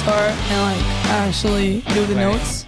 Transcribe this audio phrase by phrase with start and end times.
[0.00, 2.32] guitar and like actually do the Right.
[2.32, 2.64] notes.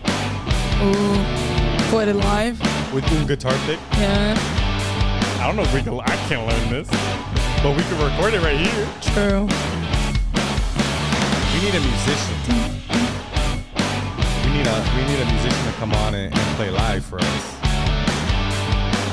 [0.82, 2.60] Ooh, put it live.
[2.92, 3.78] With un guitar pick.
[3.94, 4.36] Yeah,
[5.40, 5.98] I don't know if we can.
[6.00, 6.88] I can't learn this,
[7.62, 8.86] but we can record it right here.
[9.14, 9.48] true.
[11.54, 12.36] We need a musician.
[14.44, 17.18] We need a we need a musician to come on and, and play live for
[17.18, 17.56] us.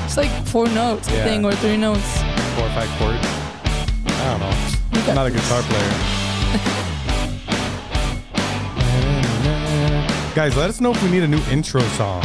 [0.06, 2.10] It's like four notes, I think, or three notes.
[2.58, 3.24] Four or five chords.
[3.24, 4.56] I don't know.
[5.08, 6.96] I'm not a guitar player.
[10.40, 12.22] Guys, let us know if we need a new intro song,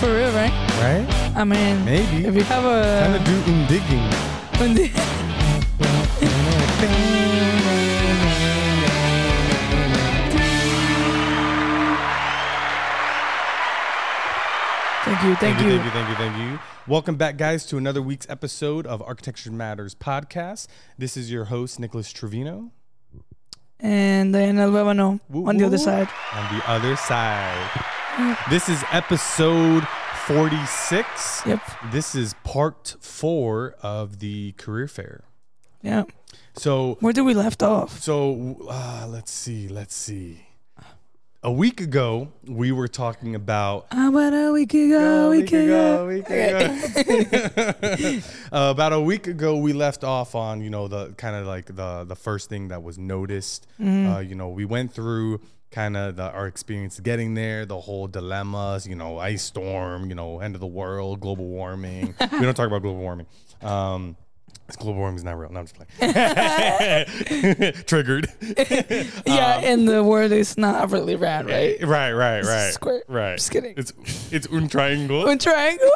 [0.00, 0.52] For real, right?
[0.82, 1.06] right?
[1.34, 2.26] I mean, Maybe.
[2.26, 4.04] if you have a Kind of do um digging.
[4.60, 5.96] when the-
[15.04, 15.68] Thank you, thank, you.
[15.70, 16.58] thank you, thank you, thank you.
[16.88, 20.66] Welcome back, guys, to another week's episode of Architecture Matters podcast.
[20.98, 22.72] This is your host, Nicholas Trevino.
[23.80, 26.08] And then Alvano Woo, on the other side.
[26.32, 27.70] On the other side,
[28.50, 29.86] this is episode
[30.26, 31.42] 46.
[31.46, 31.60] Yep.
[31.92, 35.24] This is part four of the career fair.
[35.82, 36.04] Yeah.
[36.54, 38.00] So, Where did we left off?
[38.00, 40.45] so uh, let's see, let's see.
[41.46, 46.04] A week ago, we were talking about About a week ago, a week ago.
[46.08, 48.20] week ago.
[48.52, 51.66] uh, about a week ago, we left off on you know the kind of like
[51.66, 53.68] the the first thing that was noticed.
[53.80, 54.10] Mm-hmm.
[54.10, 58.84] Uh, you know, we went through kind of our experience getting there, the whole dilemmas.
[58.84, 60.08] You know, ice storm.
[60.08, 62.16] You know, end of the world, global warming.
[62.20, 63.28] we don't talk about global warming.
[63.62, 64.16] Um,
[64.68, 65.50] it's global warming is not real.
[65.50, 67.72] No, I'm just playing.
[67.86, 68.28] Triggered.
[69.26, 71.76] Yeah, and the word is not really round, right?
[71.86, 73.02] Right, right, right, square.
[73.08, 73.36] right.
[73.36, 73.74] Just kidding.
[73.76, 73.92] It's
[74.30, 75.28] it's un triangle.
[75.28, 75.90] A triangle.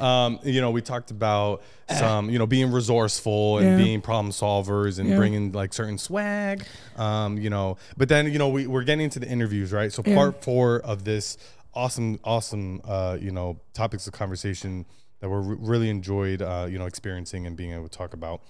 [0.00, 3.76] um, you know, we talked about some, you know, being resourceful and Yeah.
[3.84, 5.16] being problem solvers and Yeah.
[5.16, 6.64] bringing like certain swag.
[6.96, 9.92] Um, you know, but then you know we we're getting into the interviews, right?
[9.92, 10.14] So Yeah.
[10.14, 11.36] part four of this
[11.74, 14.84] awesome, awesome, uh, you know, topics of conversation
[15.20, 18.40] that we're really enjoyed, uh, you know, experiencing and being able to talk about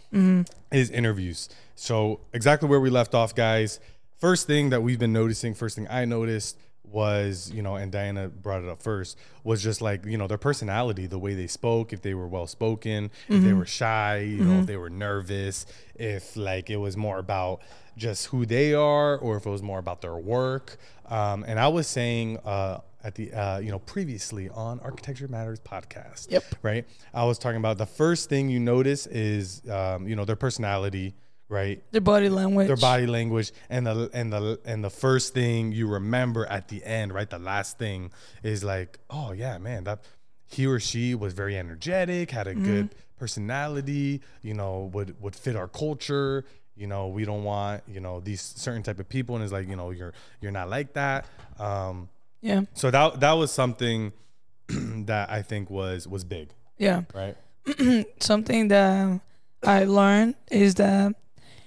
[0.71, 1.49] is interviews.
[1.75, 3.81] So exactly where we left off, guys.
[4.19, 8.29] First thing that we've been noticing, first thing I noticed was, you know, and Diana
[8.29, 11.93] brought it up first, was just like, you know, their personality, the way they spoke,
[11.93, 15.67] if they were well spoken, if they were shy, you know, if they were nervous,
[15.95, 17.61] if like it was more about
[17.97, 20.79] just who they are or if it was more about their work.
[21.09, 25.61] Um, and I was saying uh, at the, uh, you know, previously on Architecture Matters
[25.61, 26.45] podcast, Yep.
[26.63, 26.85] right?
[27.15, 31.15] I was talking about the first thing you notice is, um, you know, their personality,
[31.49, 31.83] right?
[31.93, 32.67] Their body language.
[32.67, 36.85] their body language and the and the and the first thing you remember at the
[36.85, 38.11] end right the last thing
[38.43, 40.01] is like oh yeah man that
[40.47, 45.57] he or she was very energetic had a good personality you know would would fit
[45.57, 46.45] our culture
[46.77, 49.69] you know we don't want you know these certain type of people and it's like
[49.69, 51.25] you know you're you're not like that
[51.59, 52.09] um
[52.41, 52.63] Yeah.
[52.75, 54.13] so that that was something
[54.69, 57.03] that i think was was big Yeah.
[57.15, 57.37] right
[58.21, 59.21] Something that
[59.63, 61.13] I learned is that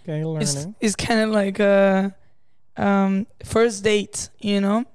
[0.03, 2.15] okay it's, learning it's kind of like a
[2.77, 4.85] um, first date, you know,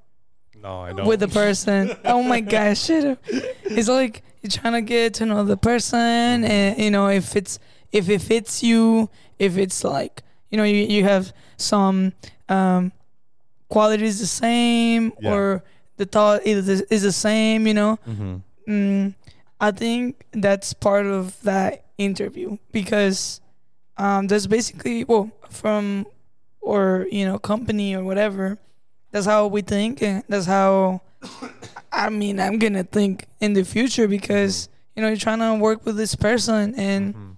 [0.60, 1.94] no i don't with the person.
[2.04, 3.18] oh my gosh, shit.
[3.64, 7.58] It's like you're trying to get to know the person, and you know if it's
[7.92, 9.08] if it fits you,
[9.38, 12.14] if it's like you know you you have some
[12.48, 12.90] um,
[13.68, 15.32] qualities the same Yeah.
[15.32, 15.64] or
[15.96, 17.98] the thought is is the same, you know.
[18.06, 18.36] mm-hmm.
[18.68, 19.14] Mm,
[19.60, 23.40] I think that's part of that interview because
[23.96, 26.06] um, that's basically well from
[26.60, 28.58] or you know company or whatever.
[29.12, 31.00] That's how we think, and that's how
[31.92, 35.86] I mean I'm gonna think in the future because you know you're trying to work
[35.86, 37.30] with this person and Mm-hmm.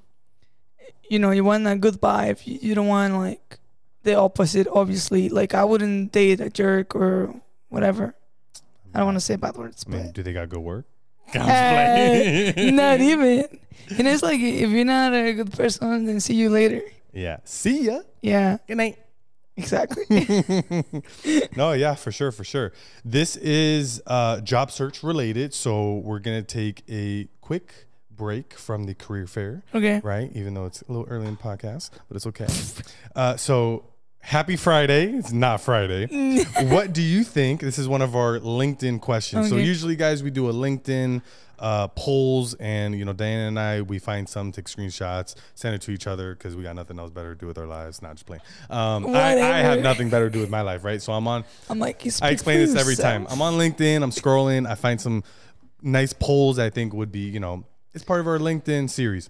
[1.11, 2.45] you know you want a good vibe.
[2.47, 3.59] You, you don't want like
[4.03, 4.67] the opposite.
[4.73, 7.35] Obviously, like I wouldn't date a jerk or
[7.69, 8.15] whatever.
[8.95, 10.87] I don't want to say bad words, I mean, but do they got good work?
[11.35, 13.45] Uh, not even.
[13.99, 16.81] And it's like if you're not a good person, then see you later.
[17.13, 17.39] Yeah.
[17.45, 18.01] See ya.
[18.23, 18.99] Yeah, Good night.
[19.57, 20.05] exactly.
[21.57, 22.73] no, yeah, for sure, for sure.
[23.05, 27.88] This is uh, job search related, so we're gonna take a quick
[28.19, 30.01] break from the career fair, okay.
[30.05, 30.31] right?
[30.35, 32.47] Even though it's a little early in the podcast, but it's okay.
[33.17, 33.85] Uh, so
[34.21, 35.07] happy Friday!
[35.07, 36.07] It's not Friday.
[36.69, 37.61] what do you think?
[37.61, 39.49] This is one of our LinkedIn questions.
[39.49, 41.23] So usually, guys, we do a LinkedIn
[41.59, 45.83] uh, polls, and you know, Diana and I, we find some, take screenshots, send it
[45.83, 48.03] to each other because we got nothing else better to do with our lives.
[48.03, 48.43] Not just playing.
[48.71, 51.03] Um, I, I have nothing better to do with my life, right?
[51.03, 51.45] So I'm on.
[51.69, 53.27] I'm like, you I explain this every time.
[53.31, 54.03] I'm on LinkedIn.
[54.03, 54.69] I'm scrolling.
[54.69, 55.25] I find some
[55.83, 56.59] nice polls.
[56.59, 57.65] I think would be, you know,
[57.99, 59.29] it's part of our LinkedIn series.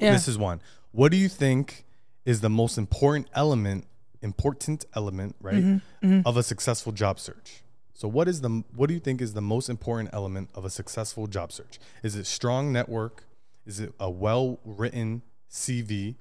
[0.00, 0.12] Yeah.
[0.12, 0.60] This is one.
[0.90, 1.84] What do you think
[2.24, 3.86] is the most important element
[4.22, 5.80] important element right
[6.26, 7.62] of a successful job search
[7.94, 10.68] so what is the what do you think is the most important element of a
[10.68, 13.24] successful job search is it strong network
[13.64, 16.16] is it a well written cv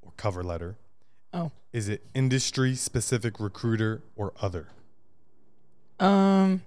[0.00, 0.78] or cover letter
[1.34, 1.50] Oh.
[1.70, 4.68] is it industry specific recruiter or other
[6.00, 6.62] Um.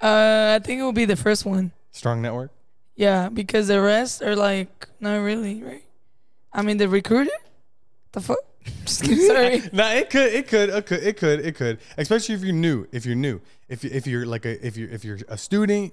[0.00, 1.72] Uh, I think it will be the first one.
[1.92, 2.50] strong network
[2.96, 5.84] Yeah, because the rest are like not really right.
[6.52, 7.30] I mean, the recruiter.
[8.12, 8.38] The fuck.
[8.84, 9.62] Just kidding, sorry.
[9.72, 11.78] nah, it could, it could, it could, it could, it could.
[11.96, 12.86] Especially if you're new.
[12.92, 15.92] If you're new, if you, if you're like a, if you're if you're a student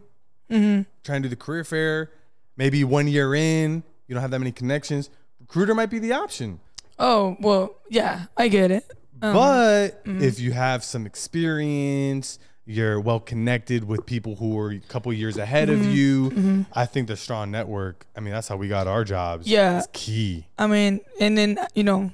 [0.49, 0.83] Mm-hmm.
[1.03, 2.09] trying to do the career fair,
[2.55, 5.09] maybe one year in, you don't have that many connections.
[5.41, 6.59] Recruiter might be the option.
[6.97, 8.85] Oh well, yeah, I get it.
[9.21, 12.39] Um, but if you have some experience,
[12.69, 15.87] you're well connected with people who are a couple years ahead Mm-hmm.
[15.89, 16.65] of you.
[16.73, 18.05] I think the strong network.
[18.15, 19.47] I mean, that's how we got our jobs.
[19.47, 19.77] Yeah.
[19.79, 20.45] it's key.
[20.59, 22.11] I mean, and then you know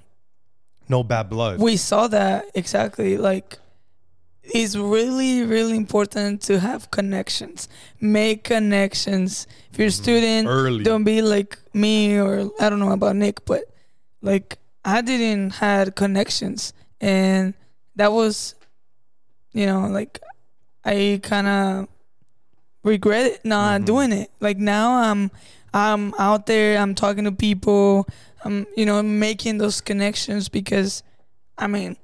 [0.88, 1.60] No bad blood.
[1.60, 3.58] we saw that exactly like
[4.44, 7.70] it's really really important to have connections
[8.02, 10.84] make connections if you're a student Early.
[10.84, 13.64] don't be like me or i don't know about nick but
[14.22, 17.54] like i didn't had connections and
[17.96, 18.56] that was
[19.54, 20.20] you know like
[20.86, 21.88] i kind of
[22.84, 24.30] regret not doing it.
[24.40, 25.32] Like now i'm
[25.74, 28.08] i'm out there i'm talking to people
[28.44, 31.02] i'm you know making those connections because
[31.58, 31.96] i mean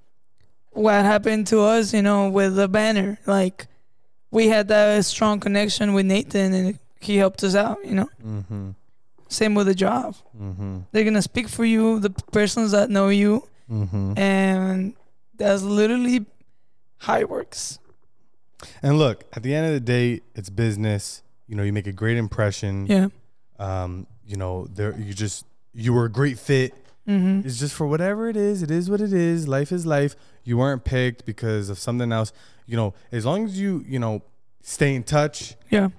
[0.71, 3.19] what happened to us you know with the banner?
[3.25, 3.67] Like
[4.31, 8.09] we had that strong connection with nathan and he helped us out you know?
[8.25, 8.69] Mm-hmm.
[9.27, 10.15] same with the job.
[10.39, 10.79] Mm-hmm.
[10.91, 13.43] they're gonna speak for you the persons that know you.
[13.69, 14.17] Mm-hmm.
[14.17, 14.93] and
[15.35, 16.25] that's literally
[16.97, 17.78] how it works
[18.83, 21.21] And look, at the end of the day, it's business.
[21.47, 22.85] You know, you make a great impression.
[22.87, 23.07] yeah
[23.57, 26.73] Um, you know, there you just you were a great fit.
[27.07, 27.47] mm-hmm.
[27.47, 28.61] It's just for whatever it is.
[28.61, 29.47] It is what it is.
[29.47, 30.15] Life is life.
[30.43, 32.31] You weren't picked because of something else.
[32.65, 34.21] You know, as long as you you know
[34.61, 35.55] stay in touch.
[35.69, 35.89] yeah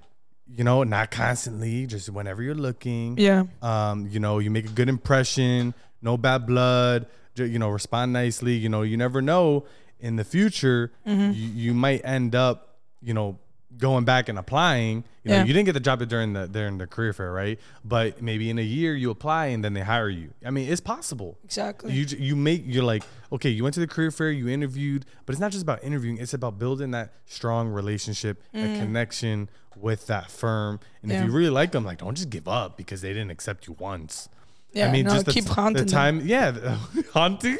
[0.47, 3.17] You know, not constantly, just whenever you're looking.
[3.19, 5.75] yeah Um, you know, you make a good impression.
[6.03, 7.07] No bad blood.
[7.37, 8.55] You know, respond nicely.
[8.55, 9.65] You know, you never know
[10.01, 11.33] in the future Mm-hmm.
[11.33, 13.39] you, you might end up, you know,
[13.79, 15.05] going back and applying.
[15.23, 15.45] You know, Yeah.
[15.45, 17.59] you didn't get the job during the during the career fair, right?
[17.85, 20.31] But maybe in a year you apply and then they hire you.
[20.45, 21.39] I mean, it's possible.
[21.45, 25.07] exactly You you make you're like okay, you went to the career fair, you interviewed,
[25.25, 26.19] but it's not just about interviewing.
[26.19, 30.81] It's about building that strong relationship, that connection with that firm.
[31.03, 31.27] And if Mm.
[31.27, 34.29] You really like them, like don't just give up because they didn't accept you once.
[34.73, 36.21] Yeah I mean, no, just the, keep haunting the them.
[36.21, 36.21] time.
[36.25, 36.79] Yeah, the-
[37.13, 37.59] haunting.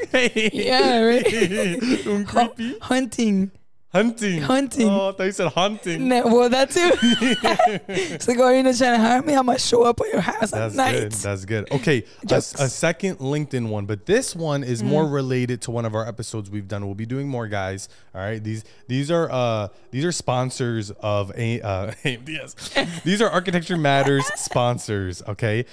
[0.53, 1.25] Yeah, right.
[2.27, 2.79] Creepy.
[2.83, 3.51] hunting
[3.93, 4.41] Hunting.
[4.43, 4.89] Hunting.
[4.89, 6.07] Oh, I thought you said hunting.
[6.09, 6.91] No, well, that too.
[7.89, 9.35] it's like, oh, you're not trying to hire me?
[9.35, 10.93] I'm gonna show up at your house That's at night.
[11.01, 11.13] good.
[11.13, 11.73] That's good.
[11.73, 15.13] Okay, a, a second LinkedIn one, but this one is more Mm.
[15.13, 16.87] related to one of our episodes we've done.
[16.87, 17.89] We'll be doing more, guys.
[18.15, 23.03] All right, these these are uh these are sponsors of a uh, AMDS.
[23.03, 25.21] these are Architecture Matters sponsors.
[25.27, 25.65] Okay,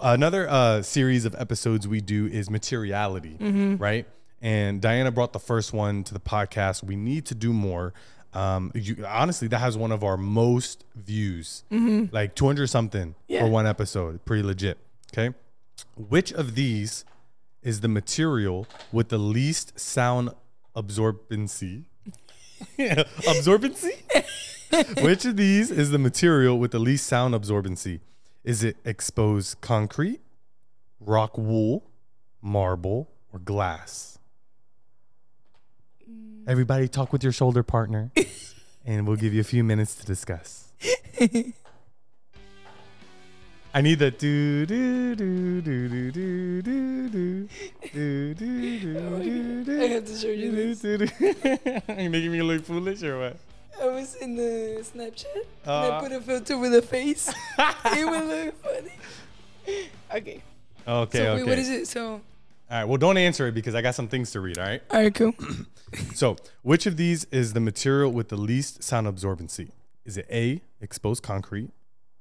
[0.00, 3.76] another uh series of episodes we do is materiality, Mm-hmm.
[3.76, 4.06] right?
[4.46, 6.84] And Diana brought the first one to the podcast.
[6.84, 7.92] We need to do more.
[8.32, 13.32] Um, you, honestly, that has one of our most views, like 200 something Mm-hmm.
[13.32, 13.40] Yeah.
[13.40, 14.24] for one episode.
[14.24, 14.78] Pretty legit.
[15.12, 15.34] Okay.
[15.96, 17.04] Which of these
[17.62, 20.30] is the material with the least sound
[20.76, 21.86] absorbency?
[22.78, 23.92] absorbency?
[25.02, 27.98] Which of these is the material with the least sound absorbency?
[28.44, 30.20] Is it exposed concrete,
[31.00, 31.90] rock wool,
[32.40, 34.15] marble, or glass?
[36.46, 38.12] Everybody talk with your shoulder partner,
[38.84, 40.68] and we'll give you a few minutes to discuss.
[43.74, 47.48] I need the do do do do do do do do
[47.92, 50.84] do do do do I have to show you this.
[51.88, 53.36] Are you making me look foolish or what?
[53.82, 55.98] I was in the Snapchat and Uh.
[55.98, 57.28] I put a filter with a face.
[57.58, 58.92] it would look funny.
[60.14, 60.42] Okay.
[60.88, 61.42] Okay, so okay.
[61.42, 61.88] wait, what is it?
[61.88, 62.20] So,
[62.68, 62.84] All right.
[62.84, 64.58] Well, don't answer it because I got some things to read.
[64.58, 64.82] All right.
[64.90, 65.32] all right, cool.
[66.14, 69.70] So, which of these is the material with the least sound absorbency?
[70.04, 71.70] Is it A, exposed concrete?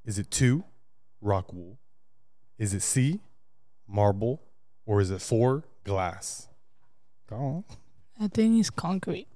[0.05, 0.63] Is it two,
[1.19, 1.79] rock wool?
[2.59, 3.21] Is it C,
[3.87, 4.39] marble?
[4.85, 6.47] Or is it four, glass?
[7.27, 7.63] Go on.
[8.21, 9.27] I think it's concrete.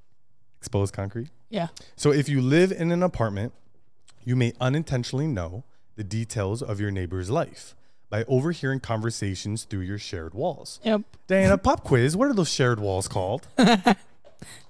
[0.60, 1.30] Exposed concrete.
[1.50, 1.70] Yeah.
[1.96, 3.51] So, if you live in an apartment,
[4.24, 5.63] you may unintentionally know
[5.96, 7.75] the details of your neighbor's life
[8.10, 10.80] by overhearing conversations through your shared walls.
[10.84, 11.01] Yep.
[11.28, 12.16] Diana, pop quiz.
[12.18, 13.48] What are those shared walls called?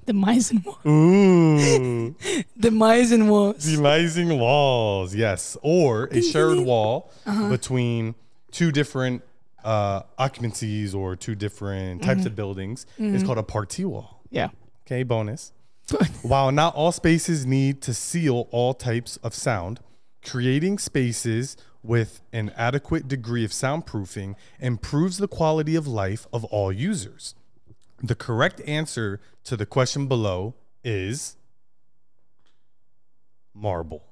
[0.05, 0.79] demising walls.
[0.85, 2.15] Ooh,
[2.59, 3.65] demising walls.
[3.65, 5.15] demising walls.
[5.15, 7.49] Yes, or a shared wall Uh-huh.
[7.49, 8.15] between
[8.51, 9.21] two different
[9.63, 12.27] uh, occupancies or two different types Mm-hmm.
[12.27, 14.23] of buildings is called a party wall.
[14.31, 14.49] Yeah.
[14.85, 15.51] Okay, bonus.
[16.21, 19.79] While not all spaces need to seal all types of sound,
[20.25, 26.71] creating spaces with an adequate degree of soundproofing improves the quality of life of all
[26.71, 27.35] users.
[28.01, 31.35] The correct answer to the question below is
[33.53, 34.03] marble.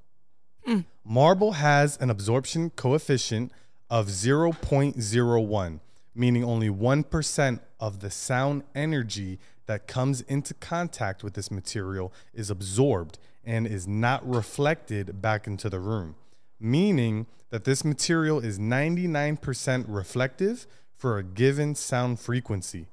[0.65, 0.81] Hmm.
[1.05, 3.51] Marble has an absorption coefficient
[3.89, 5.79] of 0.01,
[6.13, 12.49] meaning only 1% of the sound energy that comes into contact with this material is
[12.49, 16.15] absorbed and is not reflected back into the room,
[16.59, 22.87] meaning that this material is 99% reflective for a given sound frequency.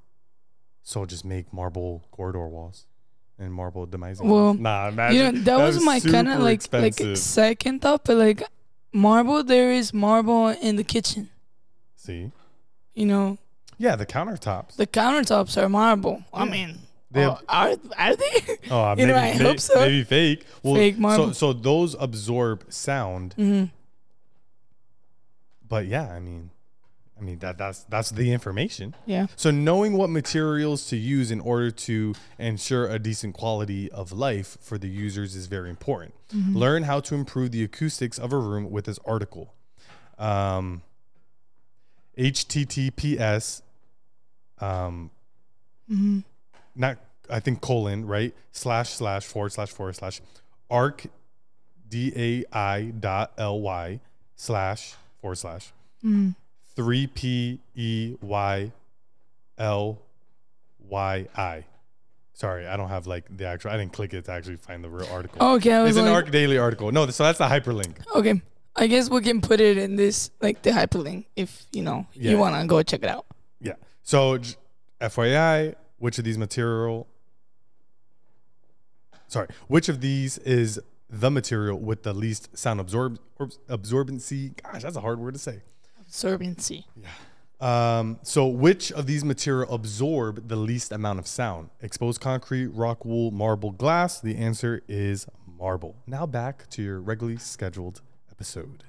[0.83, 2.87] So just make marble corridor walls
[3.39, 4.23] and marble demising.
[4.25, 4.59] Well, walls.
[4.59, 5.17] nah, imagine.
[5.17, 8.43] You know, that, was my kind of like like second thought, but like
[8.93, 11.31] marble, there is marble in the kitchen.
[11.97, 12.31] See,
[12.95, 13.39] You know,
[13.79, 14.77] yeah, the countertops.
[14.77, 16.23] the countertops are marble.
[16.33, 16.79] I mean,
[17.17, 18.41] oh, are are they?
[18.71, 19.75] Oh, uh, maybe, know, I may- hope so.
[19.81, 20.45] maybe fake.
[20.63, 21.27] Well, Fake marble.
[21.29, 23.71] So, so those absorb sound, Mhm.
[25.69, 26.51] but yeah, I mean,
[27.19, 28.95] I mean that that's that's the information.
[29.07, 29.27] Yeah.
[29.37, 34.59] So knowing what materials to use in order to ensure a decent quality of life
[34.61, 36.15] for the users is very important.
[36.35, 36.57] Mm-hmm.
[36.57, 39.55] Learn how to improve the acoustics of a room with this article.
[40.19, 40.83] Um,
[42.19, 43.63] HTTPS,
[44.61, 45.11] um,
[45.91, 46.21] Mm-hmm.
[46.77, 46.99] Not
[47.31, 50.21] I think colon right slash slash forward slash forward slash
[50.71, 51.07] arc
[51.89, 54.01] d a i dot l y
[54.37, 55.73] slash forward slash
[56.77, 58.73] three p e y
[59.59, 59.99] l
[60.89, 61.65] y i.
[62.37, 63.71] Sorry, I don't have like the actual.
[63.71, 65.41] I didn't click it to actually find the real article.
[65.57, 66.91] Okay, I was it's an like, ArchDaily article.
[66.91, 67.95] No, so that's the hyperlink.
[68.17, 68.43] okay.
[68.77, 72.33] I guess we can put it in this like the hyperlink if you know Yeah.
[72.33, 73.25] you wanna go check it out.
[73.61, 73.75] Yeah.
[74.03, 74.57] So, j-
[75.01, 77.07] FYI, which of these material?
[79.27, 84.55] Sorry, which of these is the material with the least sound absorb orbs- absorbency?
[84.63, 85.63] Gosh, that's a hard word to say.
[86.07, 86.85] Absorbency.
[86.95, 87.09] Yeah.
[87.99, 91.71] Um, so, which of these material absorb the least amount of sound?
[91.81, 94.21] Exposed concrete, rock wool, marble, glass.
[94.21, 95.27] The answer is
[95.59, 95.97] marble.
[96.07, 98.85] Now back to your regularly scheduled episode.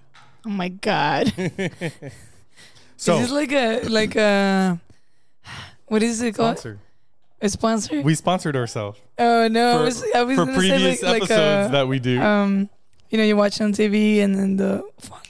[0.45, 1.31] Oh my god.
[2.97, 4.81] So, is this like a like a
[5.85, 6.57] what is it called?
[6.57, 6.79] sponsor.
[7.45, 8.01] A sponsor?
[8.01, 11.69] We sponsored ourselves oh no, I for, was I was for previous like, like episodes
[11.69, 12.21] a, that we do.
[12.21, 12.69] um
[13.09, 15.25] you know you watch on TV and then the fuck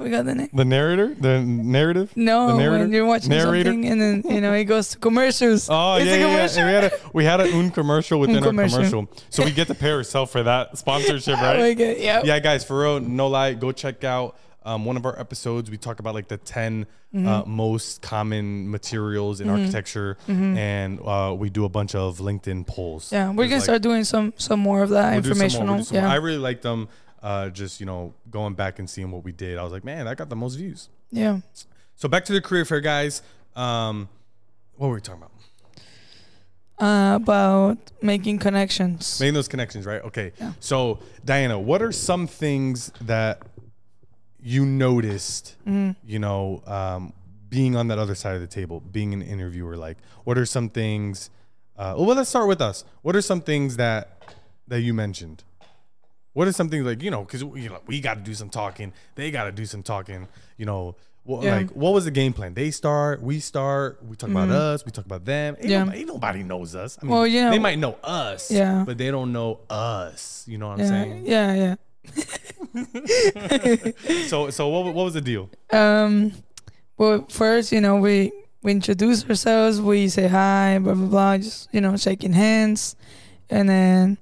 [0.00, 0.48] I forgot the name.
[0.52, 2.12] The narrator, the narrative.
[2.14, 2.78] No, The narrator?
[2.84, 3.70] when you're watching Narrator?
[3.72, 5.68] something and then you know it goes to commercials.
[5.68, 6.66] Oh It's yeah, a yeah, yeah.
[6.66, 8.78] We had a we had a un commercial within Un our commercial.
[8.78, 11.58] commercial, so we get to pay ourselves for that sponsorship, Oh right?
[11.58, 12.22] my god, yeah.
[12.24, 14.36] yeah, guys, for real, no lie, go check out
[14.68, 15.70] um, one of our episodes.
[15.70, 17.26] We talk about like the 10 Mm-hmm.
[17.26, 23.10] uh, most common materials in architecture, and uh, we do a bunch of LinkedIn polls.
[23.10, 25.38] Yeah, we're There's, gonna like- start doing some some more of that we'll do some
[25.38, 26.02] more, we'll informational.
[26.02, 26.08] more.
[26.08, 26.88] yeah, I really like them.
[27.22, 30.06] Uh, just you know, going back and seeing what we did, I was like, man,
[30.06, 30.90] I got the most views.
[31.10, 31.40] yeah.
[31.96, 33.22] So back to the career fair, guys.
[33.56, 34.10] Um,
[34.76, 35.32] what were we talking about?
[36.78, 39.18] Uh, about making connections.
[39.18, 40.02] Making those connections, right?
[40.04, 40.32] Okay.
[40.38, 40.52] Yeah.
[40.60, 43.42] So, Diana, what are some things that
[44.48, 45.90] you noticed, Mm-hmm.
[46.12, 47.12] you know, um,
[47.50, 49.76] being on that other side of the table, being an interviewer?
[49.76, 51.30] Like, what are some things?
[51.76, 52.84] Uh, well, let's start with us.
[53.02, 54.22] What are some things that
[54.66, 55.44] that you mentioned?
[56.32, 58.48] What are some things like you know, because you know we got to do some
[58.50, 60.28] talking, they got to do some talking.
[60.56, 61.56] You know, Yeah.
[61.58, 62.54] like what was the game plan?
[62.54, 65.56] They start, we start, we talk about us, we talk about them.
[65.60, 65.70] Ain't, Mm-hmm.
[65.70, 65.78] Yeah.
[65.84, 66.98] nobody, ain't nobody knows us.
[67.00, 68.84] I mean, Well, know- they might know us, Yeah.
[68.86, 70.44] but they don't know us.
[70.48, 71.26] You know what I'm yeah, saying?
[71.26, 71.74] yeah, yeah.
[74.28, 75.48] So, so what, what was the deal?
[75.72, 76.32] Um,
[76.96, 78.32] well, first, you know, we
[78.62, 79.80] we introduce ourselves.
[79.80, 81.38] We say hi, blah blah blah.
[81.38, 82.96] Just you know, shaking hands,
[83.50, 84.18] and then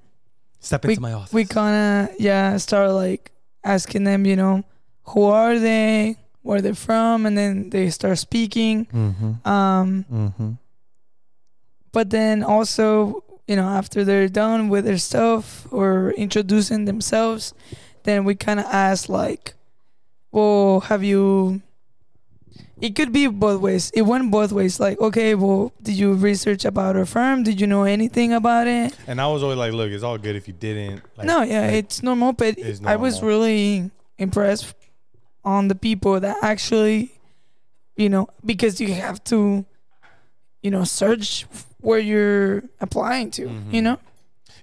[0.60, 1.32] Step we into my office.
[1.32, 3.32] we kind of yeah start like
[3.64, 4.62] asking them, you know,
[5.04, 8.86] who are they, where they're from, and then they start speaking.
[8.86, 9.48] mm-hmm.
[9.48, 10.50] Um, Mm-hmm.
[11.92, 17.54] but then also you know after they're done with their stuff or introducing themselves
[18.06, 19.54] then we kind of ask like
[20.32, 21.60] well have you
[22.80, 26.64] it could be both ways it went both ways like okay well did you research
[26.64, 29.90] about our firm did you know anything about it And I was always like, look,
[29.90, 31.02] it's all good if you didn't.
[31.16, 34.74] Like, no yeah like, it's normal but it's i was really impressed
[35.44, 37.12] on the people that actually
[37.96, 39.64] you know because you have to
[40.62, 41.46] you know search
[41.86, 43.46] where you're applying to.
[43.46, 43.74] Mm-hmm.
[43.74, 43.98] You know.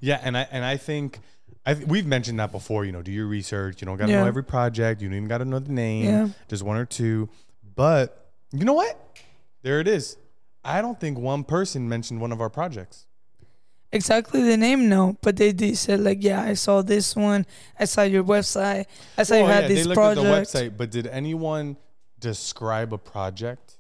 [0.02, 1.20] Yeah, and I and I think
[1.66, 2.86] th- we've mentioned that before.
[2.86, 3.82] You know, do your research.
[3.82, 4.22] You don't got to Yeah.
[4.22, 5.02] know every project.
[5.02, 6.06] You don't even got to know the name.
[6.06, 6.28] Yeah.
[6.50, 7.30] Just one or two.
[7.76, 9.00] But you know what?
[9.62, 10.18] There it is.
[10.66, 13.06] I don't think one person mentioned one of our projects.
[13.92, 17.46] Exactly the name, no, but they did said like, yeah, I saw this one,
[17.80, 20.26] I saw your website, I saw you had yeah, this they looked project.
[20.26, 21.78] at the website, but did anyone
[22.20, 23.78] describe a project?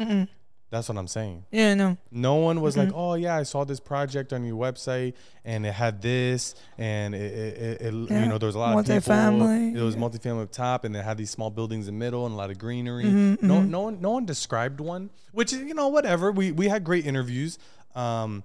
[0.00, 0.26] Mm-mm.
[0.74, 1.44] That's what I'm saying.
[1.52, 1.96] Yeah, no.
[2.10, 2.86] No one was Mm-hmm.
[2.86, 5.14] like, "Oh yeah, I saw this project on your website,
[5.44, 8.22] and it had this, and it, it, it, Yeah.
[8.22, 8.96] you know, there was a lot of people.
[9.14, 10.00] Multifamily, It was yeah.
[10.00, 12.50] multifamily up top, and it had these small buildings in the middle and a lot
[12.50, 13.04] of greenery.
[13.04, 13.68] Mhm, No, mhm.
[13.68, 16.32] no one, no one described one, which is you know whatever.
[16.32, 17.56] We we had great interviews,
[17.94, 18.42] um,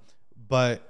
[0.47, 0.81] but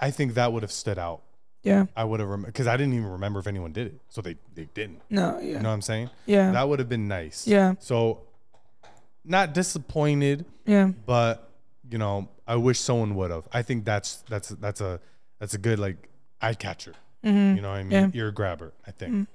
[0.00, 1.20] I think that would have stood out.
[1.62, 4.36] Yeah, I would have because I didn't even remember if anyone did it, so they
[4.54, 5.02] they didn't.
[5.10, 6.10] no, yeah, You know what I'm saying?
[6.26, 7.46] yeah, That would have been nice.
[7.46, 8.22] yeah, So,
[9.28, 11.50] not disappointed yeah, but
[11.90, 15.00] you know i wish someone would have i think that's that's that's a
[15.38, 16.08] that's a good like
[16.40, 18.20] eye catcher hmm you know what i mean Yeah.
[18.20, 19.26] ear grabber i think Mm.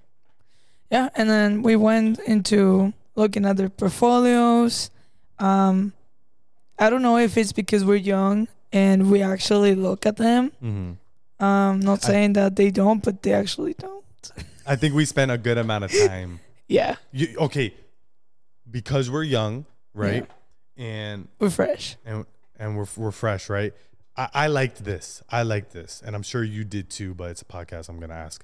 [0.92, 1.10] yeah.
[1.16, 4.90] And then we went into looking at their portfolios.
[5.40, 5.94] Um,
[6.78, 10.52] I don't know if it's because we're young and we actually look at them.
[10.60, 10.92] hmm
[11.44, 14.04] Um, not I- saying that they don't, but they actually don't.
[14.66, 17.74] i think we spent a good amount of time Yeah, you, okay
[18.70, 20.30] because we're young right
[20.78, 21.96] and we're fresh.
[22.06, 22.26] and
[22.58, 23.74] and we're, we're fresh right
[24.18, 27.42] I, I liked this i liked this and i'm sure you did too but it's
[27.42, 28.44] a podcast i'm gonna ask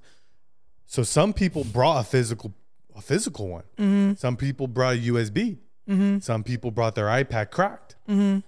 [0.85, 2.53] so some people brought a physical
[2.95, 4.13] a physical one Mm-hmm.
[4.15, 5.57] some people brought a usb
[5.89, 6.19] Mm-hmm.
[6.19, 8.39] some people brought their ipad cracked Mm-hmm.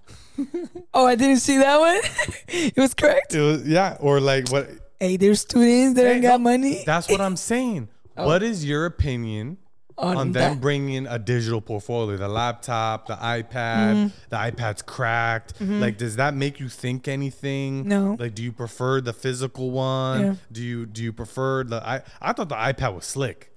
[0.93, 1.99] oh, I didn't see that one.
[2.47, 3.35] it was cracked.
[3.35, 4.67] it was yeah or like what
[4.99, 7.87] Hey, there's students that Hey, ain't got no, money That's what I'm saying.
[8.17, 8.25] Oh.
[8.27, 9.57] What is your opinion
[10.01, 10.49] on, on that.
[10.49, 12.17] them bringing a digital portfolio?
[12.17, 14.07] The laptop, the iPad, Mm-hmm.
[14.29, 15.59] the iPad's cracked.
[15.61, 17.87] Like, does that make you think anything?
[17.87, 18.15] No.
[18.19, 20.21] Like, do you prefer the physical one?
[20.21, 20.35] Yeah.
[20.51, 21.85] Do you do you prefer the?
[21.87, 23.51] I I thought the iPad was slick,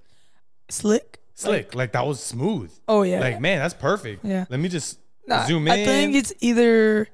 [0.69, 1.19] Slick.
[1.33, 1.75] slick.
[1.75, 2.71] Like, that was smooth.
[2.87, 3.19] Oh yeah.
[3.19, 4.23] Like man, that's perfect.
[4.25, 4.45] Yeah.
[4.49, 5.73] Let me just Nah, zoom in.
[5.73, 7.07] I think it's either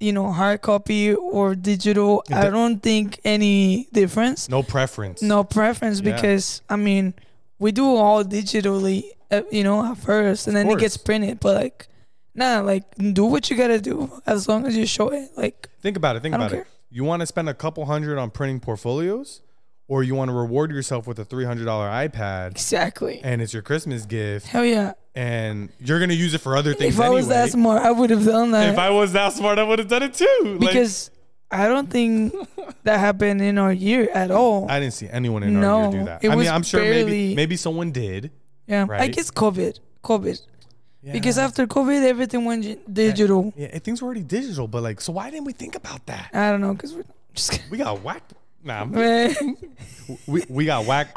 [0.00, 2.22] you know hard copy or digital.
[2.30, 4.48] I do- don't think any difference.
[4.48, 5.22] no preference.
[5.22, 6.14] No preference Yeah.
[6.14, 7.14] because I mean
[7.58, 11.40] we do all digitally, uh, you know, at first, and then it gets printed.
[11.40, 11.88] But like,
[12.34, 15.30] nah, like do what you gotta do as long as you show it.
[15.36, 16.22] Like, Think about it.
[16.22, 16.66] Think about it.
[16.90, 19.42] You want to spend a couple hundred on printing portfolios,
[19.88, 23.20] or you want to reward yourself with a three hundred dollar iPad, exactly.
[23.22, 24.92] and it's your Christmas gift, Hell yeah.
[25.14, 27.16] and you're gonna use it for other things If I anyway.
[27.20, 28.72] was that smart, I would have done that.
[28.72, 30.40] if I was that smart, I would have done it too.
[30.44, 31.10] Like, because
[31.50, 32.34] I don't think
[32.84, 34.70] that happened in our year at all.
[34.70, 36.24] I didn't see anyone in our year do that.
[36.24, 38.30] I mean, I'm sure maybe barely- maybe someone did.
[38.66, 39.12] yeah, I right?
[39.12, 40.40] guess COVID, COVID.
[41.10, 43.52] Because after COVID, everything went gi- digital.
[43.56, 46.28] yeah, eh, things were already digital, but like, so why didn't we think about that?
[46.34, 47.62] I don't know, cause we're just.
[47.70, 48.34] We got whacked.
[48.62, 49.34] Nah, Man,
[50.26, 51.14] we, we got whacked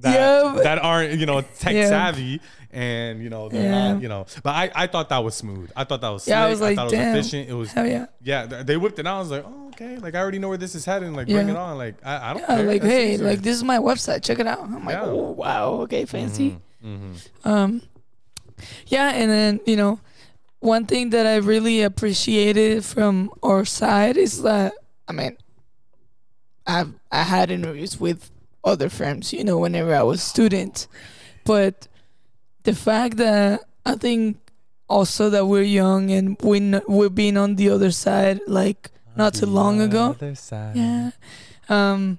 [0.00, 1.88] that, Yeah, that aren't you know tech Yeah.
[1.88, 3.92] savvy and you know they're Yeah.
[3.92, 6.44] not you know but I, I thought that was smooth I thought that was Yeah,
[6.44, 7.16] I was like, thought it damn.
[7.16, 8.06] was efficient it was hell yeah.
[8.22, 10.58] yeah they whipped it out I was like oh okay like I already know where
[10.58, 12.92] this is heading like bring it on like I, I don't Yeah, care like That's
[12.94, 13.26] hey, easier.
[13.26, 14.22] like this is my website.
[14.24, 14.60] Check it out.
[14.60, 16.58] I'm like, oh wow, okay, fancy.
[16.84, 17.28] Mhm.
[17.44, 17.82] Um,
[18.88, 20.00] yeah, and then you know,
[20.60, 24.72] one thing that I really appreciated from our side is that
[25.08, 25.36] I mean,
[26.66, 28.30] I've I had interviews with
[28.66, 30.88] other firms, you know, whenever I was student,
[31.44, 31.86] but
[32.64, 34.36] the fact that I think
[34.88, 39.34] also that we're young and we n- we've been on the other side like not
[39.34, 40.12] too long ago.
[40.76, 41.10] Yeah.
[41.68, 42.18] Um,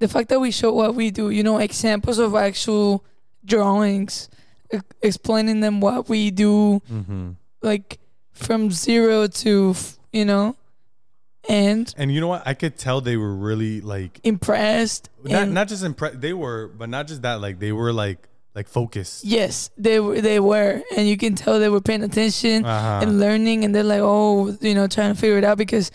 [0.00, 3.04] the fact that we show what we do, you know, examples of actual
[3.44, 4.28] drawings,
[4.72, 7.30] e- explaining them what we do, Mm-hmm.
[7.62, 7.98] like
[8.32, 10.56] from zero to, f- you know,
[11.48, 15.10] and and you know what I could tell they were really like impressed.
[15.22, 18.68] not, not just impressed they were but not just that like they were like like
[18.68, 23.00] focused yes, they were, they were, and you can tell they were paying attention uh-huh.
[23.02, 25.90] and learning, and they're like, oh, you know, trying to figure it out because.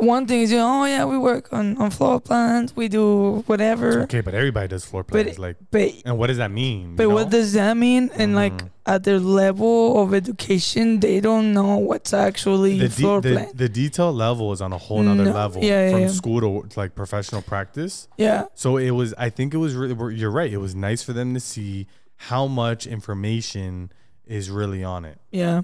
[0.00, 3.42] One thing is, you know, oh yeah, we work on, on floor plans, we do
[3.46, 6.96] whatever, okay but everybody does floor But plans like but and what does that mean
[6.96, 8.10] But you what does that mean?
[8.14, 8.68] And like Mhm.
[8.86, 13.50] at their level of education, they don't know what's actually the, floor de- the, plan.
[13.54, 16.08] the detail level is on a whole nother No, level yeah, yeah, from yeah.
[16.08, 18.08] school to like professional practice.
[18.16, 20.52] yeah, So it was, I think it was, really, you're right.
[20.52, 23.90] It was nice for them to see how much information
[24.26, 25.18] is really on it.
[25.30, 25.62] yeah,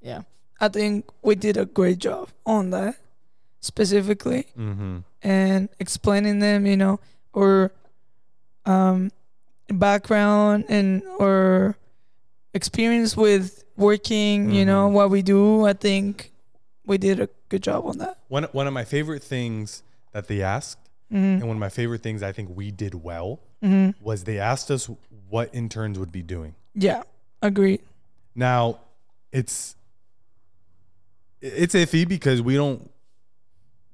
[0.00, 0.22] yeah.
[0.62, 2.94] I think we did a great job on that
[3.60, 4.98] specifically Mm-hmm.
[5.22, 6.98] and explaining them, you know,
[7.32, 7.72] or
[8.66, 9.10] um,
[9.68, 11.76] background and or
[12.54, 14.92] experience with working, you know, Mhm.
[14.92, 15.64] what we do.
[15.66, 16.32] I think
[16.84, 18.18] we did a good job on that.
[18.28, 20.78] One one of my favorite things that they asked,
[21.12, 21.40] Mm-hmm.
[21.40, 23.40] and one of my favorite things I think we did well,
[24.00, 24.88] was they asked us
[25.28, 26.54] what interns would be doing.
[26.74, 27.02] Yeah,
[27.42, 27.80] agreed.
[28.34, 28.78] Now,
[29.32, 29.76] it's
[31.40, 32.90] it's iffy because we don't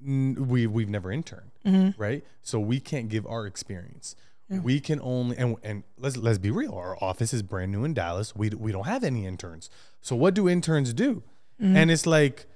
[0.07, 2.01] we we've never interned, Mm-hmm.
[2.01, 2.25] right?
[2.43, 4.15] So we can't give our experience.
[4.49, 6.73] We can only and and let's let's be real.
[6.75, 8.37] Our office is brand new in Dallas.
[8.37, 9.69] We we don't have any interns.
[10.01, 11.25] So what do interns do?
[11.61, 11.77] Mm-hmm.
[11.77, 12.47] And it's like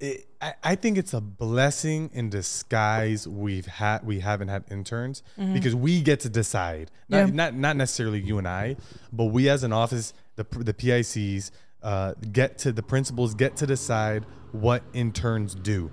[0.00, 5.22] it, I, I think it's a blessing in disguise we've had we haven't had interns
[5.54, 7.28] because we get to decide not, Mm-hmm.
[7.28, 7.34] Yeah.
[7.44, 8.76] not not necessarily you and I
[9.12, 11.52] but we as an office the the PICs
[11.84, 15.90] uh, get to the principals get to decide what interns do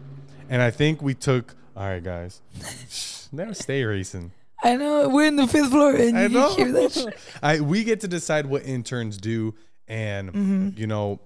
[0.49, 2.41] and I think we took all right guys
[3.31, 4.31] never stay racing
[4.63, 6.55] I know we're in the fifth floor and I you know.
[6.55, 6.91] hear that.
[6.91, 7.17] Shit.
[7.43, 9.53] I we get to decide what interns do,
[9.88, 10.69] and Mm-hmm.
[10.75, 11.19] you know,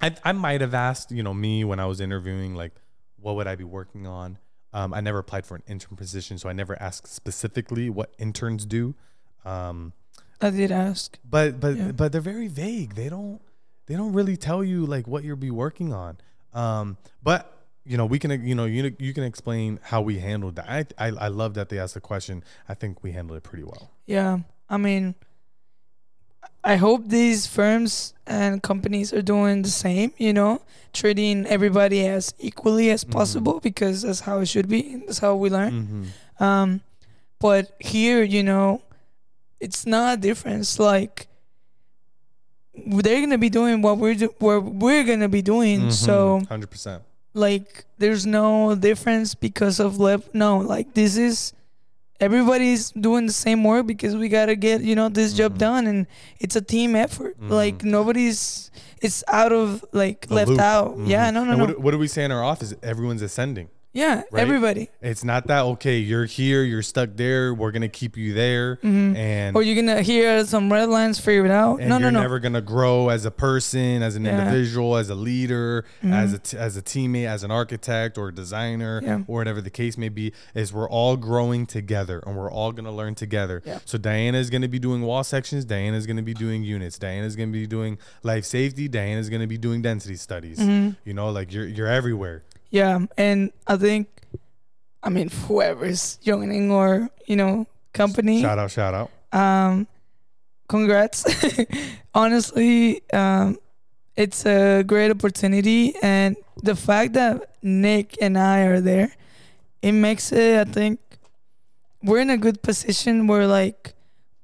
[0.00, 2.72] I I might have asked you know me when I was interviewing like,
[3.20, 4.38] what would I be working on?
[4.72, 8.66] Um, I never applied for an intern position, so I never asked specifically what interns
[8.66, 8.96] do.
[9.44, 9.92] Um,
[10.40, 11.18] I did ask.
[11.24, 11.92] but but Yeah.
[11.92, 12.96] but they're very vague.
[12.96, 13.40] They don't
[13.86, 16.18] they don't really tell you like what you'll be working on.
[16.52, 17.55] Um, but
[17.86, 20.68] you know we can you know you you can explain how we handled that.
[20.68, 22.42] I I, I love that they asked the question.
[22.68, 23.90] I think we handled it pretty well.
[24.06, 25.14] Yeah, I mean,
[26.64, 30.12] I hope these firms and companies are doing the same.
[30.18, 34.96] You know, treating everybody as equally as possible because that's how it should be.
[35.06, 35.72] That's how we learn.
[35.72, 36.44] Mm-hmm.
[36.44, 36.80] Um,
[37.38, 38.82] but here, you know,
[39.60, 40.78] it's not a difference.
[40.78, 41.28] Like
[42.74, 45.90] they're gonna be doing what we're do- what we're gonna be doing.
[45.90, 47.02] So hundred percent.
[47.36, 50.34] Like, there's no difference because of left.
[50.34, 51.52] No, like this is
[52.18, 55.58] everybody's doing the same work because we gotta get you know this job Mhm.
[55.58, 56.06] done, and
[56.40, 57.38] it's a team effort.
[57.40, 57.50] Mhm.
[57.50, 58.70] Like nobody's
[59.02, 60.96] it's out of like left out.
[61.04, 61.64] Yeah, no, no, and no.
[61.66, 62.74] What, what do we say in our office?
[62.82, 63.68] Everyone's ascending.
[63.96, 64.42] Yeah, right?
[64.42, 64.90] everybody.
[65.00, 65.98] It's not that okay.
[65.98, 66.62] You're here.
[66.62, 67.54] You're stuck there.
[67.54, 69.16] We're gonna keep you there, Mhm.
[69.16, 71.80] and Or you're gonna hear some red lines figure it out.
[71.80, 72.20] and no, no, you're no.
[72.20, 74.32] never gonna grow as a person, as an Yeah.
[74.32, 74.40] Mm-hmm.
[74.48, 78.34] individual, as a leader, as a t- as a teammate, as an architect or a
[78.34, 79.20] designer, Yeah.
[79.26, 80.32] or whatever the case may be.
[80.54, 83.62] Is we're all growing together, and we're all gonna learn together.
[83.64, 83.78] Yeah.
[83.84, 85.64] So Diana is gonna be doing wall sections.
[85.64, 86.98] Diana is gonna be doing units.
[86.98, 88.88] Diana is gonna be doing life safety.
[88.88, 90.58] Diana is gonna be doing density studies.
[90.58, 90.90] Mm-hmm.
[91.04, 92.42] You know, like you're you're everywhere.
[92.76, 94.06] Yeah, and I think,
[95.02, 99.08] I mean, whoever's joining or you know company, Shout out, shout out.
[99.32, 99.86] um,
[100.68, 101.24] congrats.
[102.14, 103.56] Honestly, um,
[104.14, 109.08] it's a great opportunity, and the fact that Nick and I are there,
[109.80, 110.60] it makes it.
[110.60, 111.00] I think
[112.02, 113.94] we're in a good position where like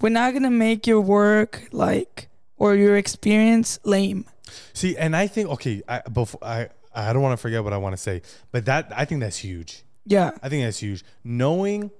[0.00, 4.24] we're not gonna make your work like or your experience lame.
[4.72, 7.76] See, and I think okay, I before I I don't want to forget what I
[7.78, 9.82] want to say, but that I think that's huge.
[10.04, 11.04] Yeah, I think that's huge.
[11.24, 11.90] Knowing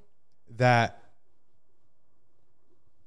[0.56, 0.98] that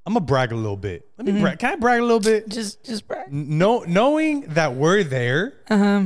[0.05, 1.07] I'm gonna brag a little bit.
[1.17, 1.41] Let me Mm-hmm.
[1.41, 1.59] brag.
[1.59, 2.47] Can I brag a little bit?
[2.49, 3.31] just just brag.
[3.31, 6.03] No, knowing that we're there Uh huh.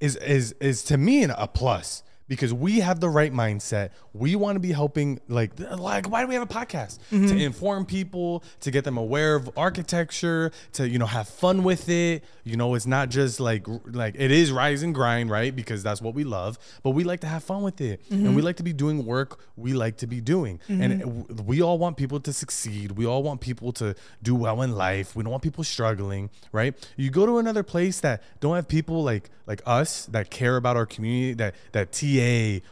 [0.00, 3.90] is is is to me an- a plus because we have the right mindset.
[4.12, 5.20] We want to be helping.
[5.28, 7.26] Like, like why do we have a podcast Mm-hmm.
[7.28, 11.88] to inform people, to get them aware of architecture, to you know have fun with
[11.88, 12.24] it.
[12.44, 15.54] You know, it's not just like like it is rise and grind, right?
[15.54, 16.58] Because that's what we love.
[16.82, 18.34] But we like to have fun with it, and Mm-hmm.
[18.34, 20.58] we like to be doing work we like to be doing.
[20.68, 22.92] And we all want people to succeed.
[22.92, 25.14] We all want people to do well in life.
[25.14, 26.74] We don't want people struggling, right?
[26.96, 30.76] You go to another place that don't have people like like us that care about
[30.76, 31.92] our community, that that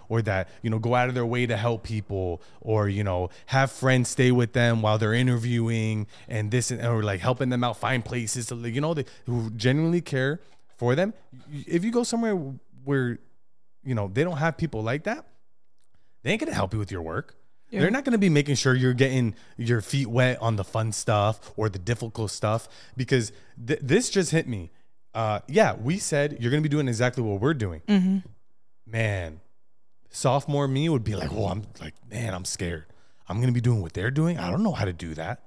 [0.09, 3.31] Or that you know go out of their way to help people, or you know
[3.47, 7.65] have friends stay with them while they're interviewing and this and or like helping them
[7.65, 10.41] out find places to you know they who genuinely care
[10.77, 11.15] for them.
[11.51, 12.35] If you go somewhere
[12.85, 13.19] where
[13.85, 15.27] you know they don't have people like that,
[16.23, 17.37] they ain't gonna help you with your work.
[17.71, 17.81] Yeah.
[17.81, 21.53] They're not gonna be making sure you're getting your feet wet on the fun stuff
[21.57, 23.33] or the difficult stuff because
[23.65, 24.71] th- this just hit me.
[25.15, 27.81] Uh, yeah, we said you're gonna be doing exactly what we're doing.
[27.89, 28.19] Mm-hmm.
[28.87, 29.41] Man,
[30.11, 32.85] sophomore me would be like, "Well, I'm like, man, I'm scared.
[33.29, 34.39] I'm gonna be doing what they're doing.
[34.39, 35.43] I don't know how to do that."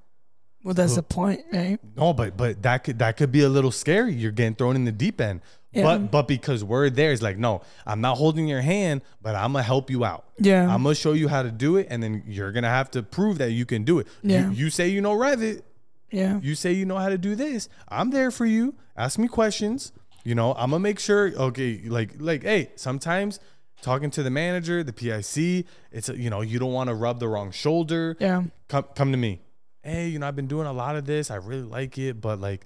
[0.64, 1.78] Well, that's the point, right?
[1.96, 4.14] No, but but that could that could be a little scary.
[4.14, 5.42] You're getting thrown in the deep end.
[5.72, 5.84] Yeah.
[5.84, 9.52] But but because we're there, it's like, no, I'm not holding your hand, but I'm
[9.52, 10.26] gonna help you out.
[10.40, 10.64] Yeah.
[10.64, 13.38] I'm gonna show you how to do it, and then you're gonna have to prove
[13.40, 14.08] that you can do it.
[14.24, 14.50] Yeah.
[14.50, 15.62] You, you say you know Revit,
[16.12, 16.40] Yeah.
[16.42, 17.68] you say you know how to do this.
[17.90, 18.74] I'm there for you.
[18.98, 19.92] Ask me questions.
[20.26, 21.32] You know, I'm gonna make sure.
[21.34, 23.40] Okay, like like hey, sometimes
[23.82, 27.28] talking to the manager, the PIC, it's you know you don't want to rub the
[27.28, 28.44] wrong shoulder Yeah.
[28.68, 29.42] come come to me.
[29.84, 31.30] Hey, you know, I've been doing a lot of this.
[31.30, 32.66] I really like it, but like,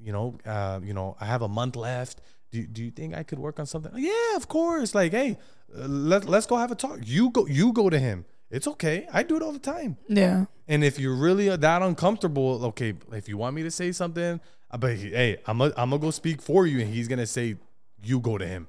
[0.00, 2.22] you know, uh, you know, I have a month left.
[2.50, 3.92] do, do you think I could work on something?
[3.96, 4.94] Yeah, of course.
[4.94, 5.36] Like, hey,
[5.76, 7.00] uh, let let's go have a talk.
[7.04, 8.24] You go you go to him.
[8.50, 9.06] It's okay.
[9.12, 9.98] I do it all the time.
[10.08, 10.46] Yeah.
[10.68, 14.40] And if you're really that uncomfortable, okay, if you want me to say something,
[14.78, 17.56] but hey, I'm a, I'm gonna go speak for you, and he's gonna say
[18.02, 18.68] you go to him.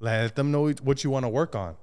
[0.00, 1.76] Let them know what you want to work on.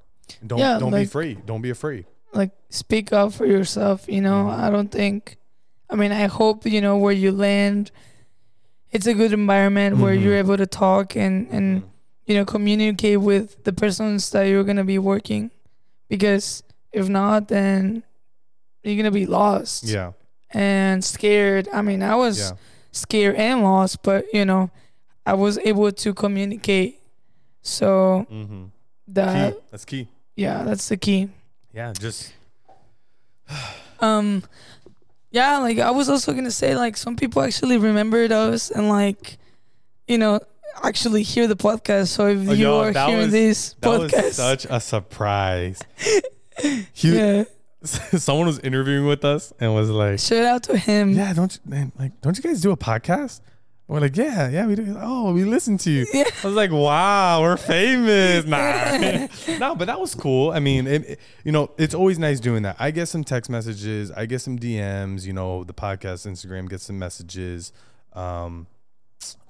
[0.46, 1.46] Don't Yeah, don't be like- afraid.
[1.46, 2.06] Don't be afraid.
[2.34, 4.60] like speak up for yourself you know Mhm.
[4.60, 5.38] i don't think
[5.90, 7.90] i mean i hope you know where you land
[8.92, 10.22] it's a good environment where Mhm.
[10.22, 11.86] you're able to talk and and Mhm.
[12.26, 15.50] you know communicate with the persons that you're gonna be working
[16.10, 18.04] because if not then
[18.84, 20.12] you're gonna be lost Yeah,
[20.52, 22.52] and scared i mean i was yeah,
[22.92, 24.70] scared and lost but you know
[25.26, 27.00] i was able to communicate
[27.62, 28.66] so mm-hmm.
[29.08, 29.60] that key.
[29.72, 30.08] That's key.
[30.36, 31.30] yeah that's the key
[31.74, 32.34] Yeah, just
[34.00, 34.44] Um,
[35.32, 39.38] yeah, like I was also gonna say, like some people actually remembered us and like,
[40.08, 40.40] you know,
[40.84, 42.08] actually hear the podcast.
[42.10, 45.80] So if Oh, you yo, are hearing was- this podcast, such a surprise.
[46.92, 47.44] He, yeah,
[47.84, 51.12] someone was interviewing with us and was like, shout out to him.
[51.12, 53.40] "Yeah, don't you, man, like, don't you guys do a podcast?"
[53.88, 56.06] And we're like, "Yeah, yeah, we do." Oh, we listen to you.
[56.14, 56.24] Yeah.
[56.44, 59.28] I was like, "Wow, we're famous." Nah,
[59.60, 60.52] no, but that was cool.
[60.52, 62.76] I mean, it, it- you know, it's always nice doing that.
[62.80, 65.24] I get some text messages, I get some DMs.
[65.26, 67.72] You know, the podcast, Instagram gets some messages,
[68.14, 68.68] um,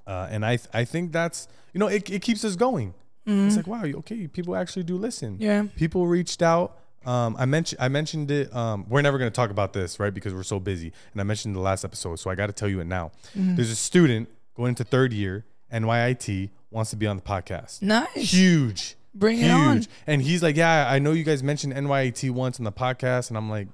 [0.05, 2.93] uh, and I I think that's you know, it, it keeps us going.
[3.27, 3.47] Mhm.
[3.47, 6.77] It's like, wow, okay, people actually do listen yeah, people reached out.
[7.05, 8.53] Um, I mentioned I mentioned it.
[8.55, 10.13] Um, we're never going to talk about this, right?
[10.13, 10.91] Because we're so busy.
[11.13, 13.11] And I mentioned the last episode, so I got to tell you it now.
[13.37, 13.55] Mm-hmm.
[13.55, 17.81] There's a student going into third year, NYIT, wants to be on the podcast.
[17.81, 18.33] nice.
[18.33, 19.77] Huge, Bring it on.
[19.77, 19.87] huge.
[20.05, 23.37] And he's like, "Yeah, I know you guys mentioned NYIT once on the podcast," and
[23.37, 23.67] I'm like,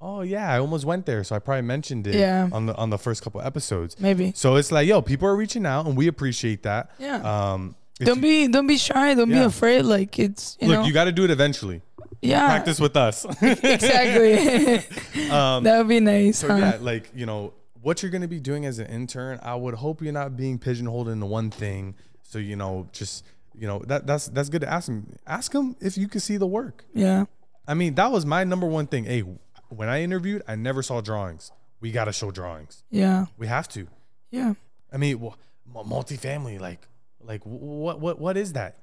[0.00, 2.48] "Oh yeah, I almost went there, so I probably mentioned it Yeah.
[2.52, 4.32] on the on the first couple episodes." Maybe.
[4.34, 6.90] So it's like, yo, people are reaching out, and we appreciate that.
[6.98, 7.16] Yeah.
[7.52, 9.14] Um, don't you- be don't be shy.
[9.14, 9.82] Don't be afraid.
[9.82, 10.80] Like it's you look.
[10.80, 11.80] know You got to do it eventually.
[12.26, 13.24] Yeah Practice with us.
[13.42, 14.76] exactly.
[15.30, 16.38] um, that would be nice.
[16.38, 16.56] So huh?
[16.56, 19.38] yeah, like you know what you're gonna be doing as an intern.
[19.42, 21.94] I would hope you're not being pigeonholed into one thing.
[22.22, 25.16] So you know, just you know that that's that's good to ask them.
[25.26, 26.84] Ask them if you can see the work.
[26.94, 27.24] yeah.
[27.68, 29.04] I mean, that was my number one thing.
[29.06, 29.24] Hey,
[29.70, 31.50] when I interviewed, I never saw drawings.
[31.80, 32.84] We gotta show drawings.
[32.90, 33.26] Yeah.
[33.38, 33.88] We have to.
[34.30, 34.54] Yeah.
[34.92, 35.34] I mean, wh-
[35.74, 36.86] mu- multifamily, like
[37.20, 38.76] like what what what is that?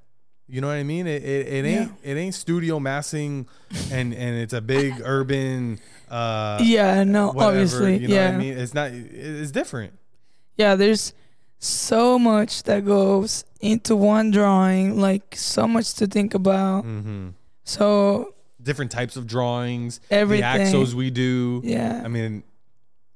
[0.53, 1.07] You know what I mean?
[1.07, 3.47] It it, it ain't it ain't studio massing,
[3.91, 5.79] and and it's a big urban.
[6.09, 7.03] uh Yeah.
[7.03, 7.31] No.
[7.31, 7.97] whatever, obviously.
[7.97, 8.27] you know yeah.
[8.29, 8.57] what I mean?
[8.57, 8.91] It's not.
[8.91, 9.93] It's different.
[10.55, 11.13] yeah there's
[11.57, 17.29] so much that goes into one drawing like so much to think about Mm-hmm.
[17.63, 20.43] so Different types of drawings, Everything.
[20.71, 21.61] the axos we do.
[21.65, 22.43] yeah I mean,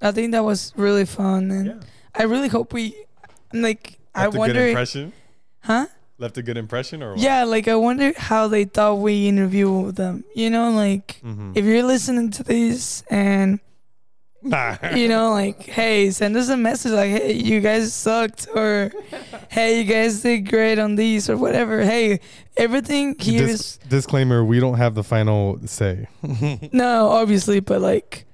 [0.01, 1.73] i think that was really fun and yeah.
[2.15, 2.95] i really hope we
[3.53, 5.13] like i Left a good wonder impression.
[5.61, 5.85] huh
[6.19, 7.19] Left a good impression, or what?
[7.19, 11.55] yeah like i wonder how they thought we interview them you know like Mhm.
[11.55, 13.59] if you're listening to this and
[14.41, 14.77] Nah.
[14.95, 18.91] you know like hey send us a message like hey you guys sucked or
[19.49, 22.19] hey you guys did great on these or whatever hey
[22.55, 26.07] everything here is Dis- disclaimer: We don't have the final say.
[26.71, 28.25] No, obviously, but like,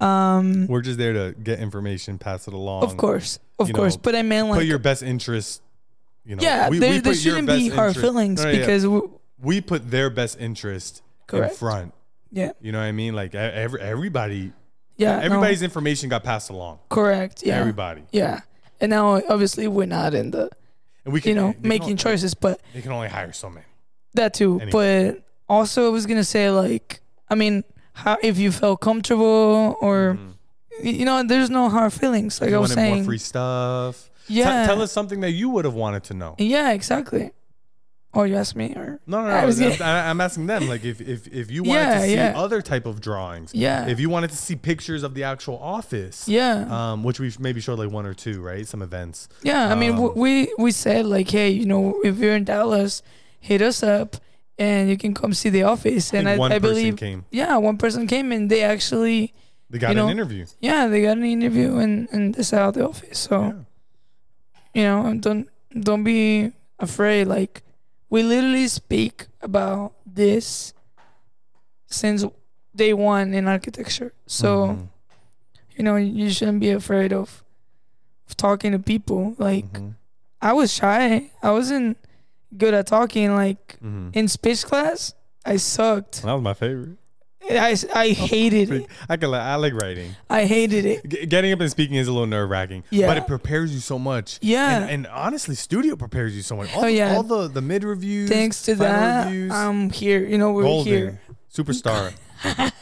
[0.00, 2.82] um, We're just there to get information, pass it along.
[2.84, 3.94] of course, of course.
[3.96, 5.60] know, but I mean, put your best interest.
[6.24, 8.60] You know, yeah, we, there, we there shouldn't be hard interest- feelings No, no, yeah.
[8.60, 9.00] because we,
[9.40, 11.52] we put their best interest Correct.
[11.52, 11.94] in front.
[12.30, 13.14] yeah, You know what I mean?
[13.14, 14.52] Like every everybody,
[14.96, 16.80] yeah, no, everybody's information got passed along.
[16.90, 18.40] correct, yeah, Everybody, yeah.
[18.80, 20.50] And now, obviously, we're not in the
[21.04, 23.64] and we can you know making only- choices, but They can only hire so many.
[24.14, 24.60] that too.
[24.60, 24.70] Anyway.
[24.70, 27.00] But also, I was gonna say like,
[27.30, 30.34] I mean, how if you felt comfortable or Mhm.
[30.98, 32.40] you know, there's no hard feelings.
[32.40, 34.10] Like I was saying, more free stuff.
[34.28, 36.36] T- yeah, tell us something that you would have wanted to know.
[36.38, 37.32] yeah, exactly.
[38.14, 39.32] Or you asked me, or No, no, no.
[39.42, 42.14] I was I'm, I'm asking them, like, if if, if you wanted Yeah, to see
[42.14, 42.32] yeah.
[42.40, 46.26] other type of drawings, yeah, if you wanted to see pictures of the actual office,
[46.26, 46.66] yeah.
[46.92, 48.66] um, which we maybe showed like one or two, right?
[48.66, 49.28] Some events.
[49.42, 52.44] Yeah, I mean, w Um, we we said like, hey, you know, if you're in
[52.44, 53.02] Dallas,
[53.40, 54.16] hit us up,
[54.58, 56.12] and you can come see the office.
[56.14, 57.24] And I, one I person believe, came.
[57.30, 59.34] yeah, one person came and they actually,
[59.70, 60.46] They got you know, an interview.
[60.60, 63.18] yeah, they got an interview and and they set out the office.
[63.28, 63.52] So Yeah.
[64.74, 67.26] You know, don't don't be afraid.
[67.26, 67.62] Like,
[68.10, 70.72] we literally speak about this
[71.86, 72.24] since
[72.74, 74.12] day one in architecture.
[74.26, 74.88] So Mhm.
[75.76, 77.44] you know, you shouldn't be afraid of,
[78.28, 79.34] of talking to people.
[79.38, 79.70] Like.
[79.72, 79.94] Mhm.
[80.40, 81.30] I was shy.
[81.42, 81.98] I wasn't
[82.56, 83.34] good at talking.
[83.34, 84.14] Like Mhm.
[84.14, 86.22] in speech class, I sucked.
[86.22, 86.96] that was my favorite.
[87.50, 88.86] I, I hated it.
[89.08, 90.14] I can like, I like writing.
[90.28, 91.08] I hated it.
[91.08, 92.84] G- getting up and speaking is a little nerve wracking.
[92.90, 93.06] Yeah.
[93.06, 94.38] But it prepares you so much.
[94.42, 94.80] Yeah.
[94.82, 96.74] And, and honestly, studio prepares you so much.
[96.76, 97.14] All, Oh, yeah.
[97.14, 98.28] all the the mid reviews.
[98.28, 100.26] Thanks to that, reviews, I'm here.
[100.26, 101.20] You know, we're golden, here.
[101.52, 102.12] superstar.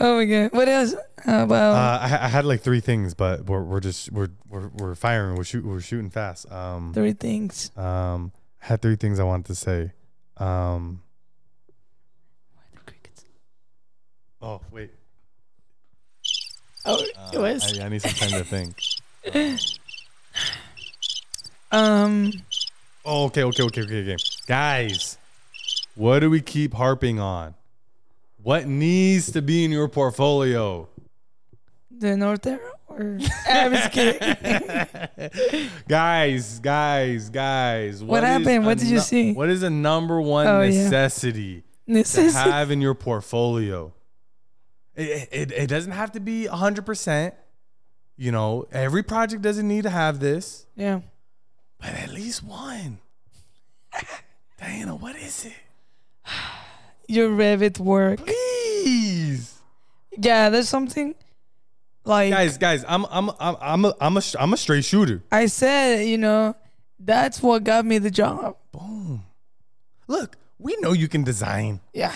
[0.00, 0.52] Oh my god.
[0.52, 0.94] What else?
[1.22, 4.68] How about Uh, I, I had like three things, but we're, we're just we're, we're
[4.68, 5.36] we're firing.
[5.36, 5.70] We're shooting.
[5.70, 6.50] We're shooting fast.
[6.50, 7.70] Um, three things?
[7.76, 9.92] um, I had three things I wanted to say.
[10.38, 11.02] Um,
[14.44, 14.90] oh wait,
[16.86, 17.78] Oh, it Uh, was.
[17.80, 18.76] I, I need some time to think.
[21.72, 22.30] Um,
[23.06, 25.18] Oh, okay, okay, okay, okay, okay, guys.
[25.94, 27.54] What do we keep harping on?
[28.42, 30.88] What needs to be in your portfolio?
[31.96, 35.68] the North Arrow or I'm just kidding.
[35.88, 38.02] guys, guys, guys.
[38.02, 38.66] What happened?
[38.66, 39.32] What did you see?
[39.32, 40.84] What is a number one Oh, yeah.
[40.84, 43.92] necessity to have in your portfolio?
[44.96, 47.32] It, it, it doesn't have to be 100%.
[48.16, 51.00] You know, every project doesn't need to have this, yeah.
[51.80, 52.98] but at least one.
[54.60, 55.52] Diana, what is it?
[57.08, 58.24] Your Revit work.
[58.24, 59.58] Please.
[60.16, 61.16] Yeah, there's something
[62.04, 65.22] like Guys, guys, I'm I'm I'm I'm a, I'm a I'm a straight shooter.
[65.32, 66.06] I said.
[66.06, 66.54] You know,
[66.98, 68.56] that's what got me the job.
[68.72, 69.24] Boom.
[70.06, 71.80] Look, we know you can design.
[71.92, 72.14] Yeah,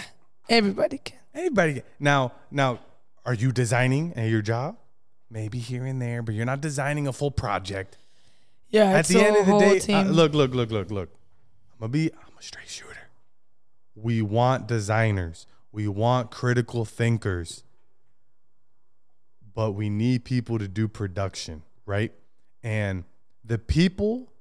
[0.49, 1.18] everybody can.
[1.39, 2.81] Anybody now now
[3.25, 4.77] are you designing at your job?
[5.31, 7.97] Maybe here and there, but you're not designing a full project.
[8.71, 11.11] Yeah, At the end of the day, uh, look, look, look, look, look.
[11.73, 13.09] I'm gonna be I'm a straight shooter.
[13.95, 15.47] We want designers.
[15.71, 17.63] We want critical thinkers.
[19.55, 22.13] But we need people to do production, right?
[22.65, 23.05] And
[23.45, 24.33] the people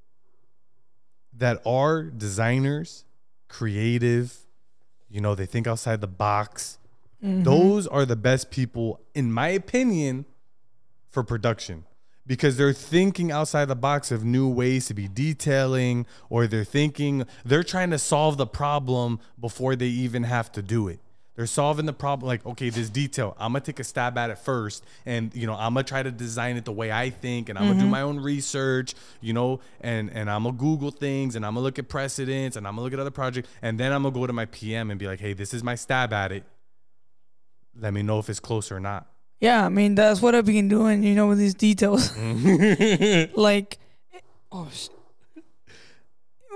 [1.33, 3.05] that are designers,
[3.49, 4.36] creative,
[5.10, 6.79] you know, they think outside the box.
[7.23, 7.43] Mm-hmm.
[7.43, 10.25] Those are the best people, in my opinion,
[11.10, 11.86] for production
[12.27, 17.25] because they're thinking outside the box of new ways to be detailing, or they're thinking
[17.45, 20.99] they're trying to solve the problem before they even have to do it.
[21.36, 24.39] They're solving the problem like, okay, this detail, I'm gonna take a stab at it
[24.39, 27.58] first, and you know, I'm gonna try to design it the way I think, and
[27.58, 31.45] I'm gonna do my own research, you know, and and I'm gonna Google things, and
[31.45, 34.03] I'm gonna look at precedents, and I'm gonna look at other projects, and then I'm
[34.03, 36.43] gonna go to my PM and be like, hey, this is my stab at it.
[37.79, 39.07] Let me know if it's close or not.
[39.39, 41.03] yeah, I mean that's what I've been doing.
[41.03, 42.15] You know, with these details.
[43.35, 43.77] like,
[44.51, 44.91] oh shit.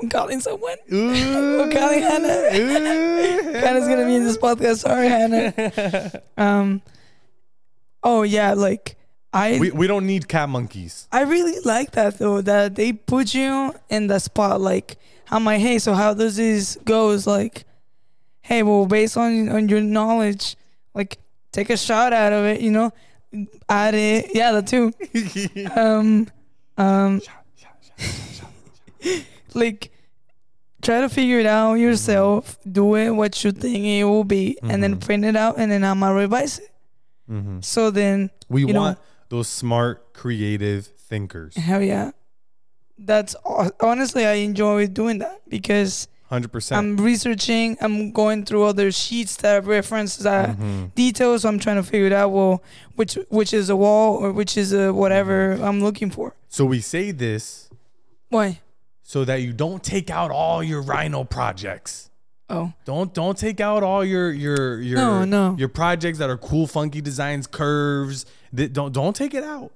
[0.01, 0.77] I'm calling someone.
[0.91, 1.11] Ooh.
[1.63, 2.49] I'm calling Hannah.
[2.51, 4.77] Hannah's gonna be in this podcast.
[4.79, 6.21] Sorry, Hannah.
[6.37, 6.81] Um.
[8.03, 8.97] Oh yeah, like
[9.31, 11.07] I we, we don't need CAD monkeys.
[11.11, 14.59] I really like that though that they put you in the spot.
[14.59, 14.97] Like
[15.29, 17.27] I'm like, hey, so how does this goes?
[17.27, 17.65] Like,
[18.41, 20.57] hey, well, based on on your knowledge,
[20.93, 21.19] like
[21.51, 22.61] take a shot out of it.
[22.61, 22.91] You know,
[23.69, 24.31] add it.
[24.33, 24.93] Yeah, the two.
[25.75, 26.27] um,
[26.77, 27.21] um,
[29.53, 29.91] like
[30.81, 32.57] try to figure it out yourself.
[32.69, 35.05] Do it what you think it will be, and then Mhm.
[35.05, 36.71] print it out, and then I'm gonna revise it.
[37.29, 37.63] Mhm.
[37.63, 38.99] So then, We You know- want
[39.29, 41.55] those smart, creative thinkers.
[41.55, 42.11] hell yeah,
[42.97, 43.35] that's
[43.79, 46.79] honestly I enjoy doing that because Hundred percent.
[46.79, 47.77] I'm researching.
[47.81, 50.95] I'm going through other sheets that reference that Mhm.
[50.95, 51.41] details.
[51.41, 52.29] So I'm trying to figure it out.
[52.31, 52.63] Well,
[52.95, 56.33] which which is a wall or which is a whatever I'm looking for.
[56.47, 57.69] So we say this
[58.29, 58.61] Why?
[59.03, 62.09] so that you don't take out all your Rhino projects.
[62.49, 65.55] Oh, Don't don't take out all your your your No, no.
[65.57, 68.25] your projects that are cool, funky designs, curves.
[68.53, 69.71] That don't don't take it out.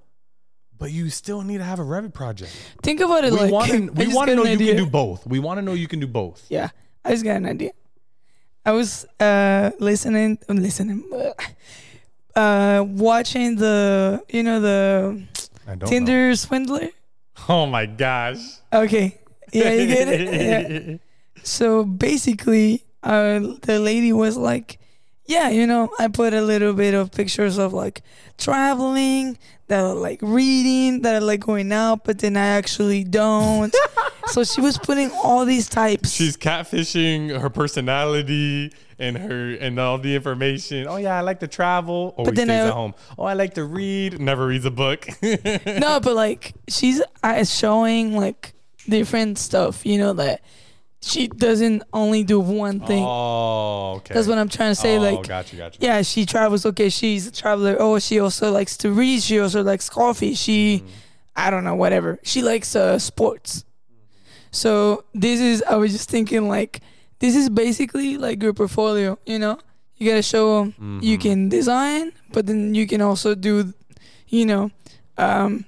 [0.78, 2.52] But you still need to have a Revit project.
[2.84, 5.26] think about it We like to we want to know you can do both.
[5.26, 6.46] We want to know you can do both.
[6.50, 6.70] Yeah,
[7.04, 7.72] I just got an idea.
[8.66, 11.04] I was uh listening, listening,
[12.36, 15.24] uh, watching the you know the
[15.86, 16.90] Tinder swindler.
[17.48, 18.38] Oh my gosh.
[18.74, 19.18] Okay,
[19.54, 20.22] yeah, you get it.
[20.92, 20.98] Yeah.
[21.44, 24.80] So basically, uh, the lady was like,
[25.26, 28.02] "Yeah, you know, I put a little bit of pictures of like
[28.38, 29.38] traveling,
[29.68, 33.76] that are like reading, that are like going out, but then I actually don't."
[34.28, 36.12] so she was putting all these types.
[36.12, 40.88] She's catfishing her personality and her and all the information.
[40.88, 42.14] Oh yeah, I like to travel.
[42.18, 42.94] Always then stays I- at home.
[43.18, 44.20] Oh, I like to read.
[44.20, 45.08] Never reads a book.
[45.22, 48.54] no, but like she's uh, showing like
[48.88, 49.86] different stuff.
[49.86, 50.42] You know that
[51.02, 53.04] she doesn't only do one thing.
[53.06, 54.14] Oh, okay.
[54.14, 54.98] That's what I'm trying to say.
[54.98, 55.88] oh, like, got you, got you.
[55.88, 56.66] yeah, she travels.
[56.66, 57.76] Okay, she's a traveler.
[57.80, 59.22] Oh, she also likes to read.
[59.22, 60.34] She also likes coffee.
[60.36, 60.90] She, Mm-hmm.
[61.38, 62.18] I don't know, whatever.
[62.24, 63.66] She likes uh, sports.
[64.52, 65.62] So this is.
[65.64, 66.80] I was just thinking like,
[67.20, 69.20] this is basically like your portfolio.
[69.26, 69.60] You know,
[69.98, 71.22] You gotta show them you Mhm.
[71.22, 73.74] can design, but then you can also do,
[74.30, 74.72] you know,
[75.18, 75.66] um,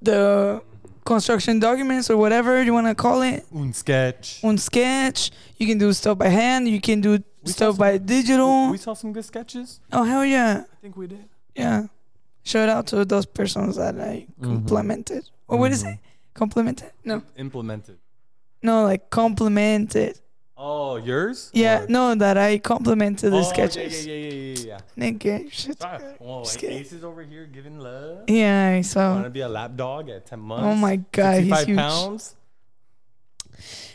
[0.00, 0.62] the
[1.06, 3.46] construction documents or whatever you want to call it.
[3.54, 4.40] Un sketch.
[4.44, 6.68] On sketch, you can do stuff by hand.
[6.68, 7.12] You can do
[7.44, 8.70] We stuff saw by some- digital.
[8.70, 9.80] We saw some good sketches.
[9.92, 11.24] oh hell yeah, I think we did.
[11.54, 11.86] yeah!
[12.42, 14.44] Shout out to those persons that I Mhm.
[14.44, 15.22] complimented.
[15.48, 15.98] Or what is it?
[16.34, 16.90] Complimented?
[17.04, 17.96] No, Implemented.
[18.62, 20.20] no, like complimented.
[20.58, 21.50] Oh, yours?
[21.52, 24.06] Yeah, Or- no, that I complimented the Oh, sketches.
[24.06, 25.10] Yeah, yeah, yeah, yeah, yeah.
[25.10, 25.76] Nigga, shit.
[25.80, 26.14] yeah.
[26.20, 26.72] Oh, Just like.
[26.72, 28.24] Ace is over here giving love.
[28.28, 29.22] Yeah, I Want saw.
[29.22, 30.64] to be a lap dog at 10 months?
[30.64, 31.76] Oh my god, he's 65 huge.
[31.78, 32.36] pounds?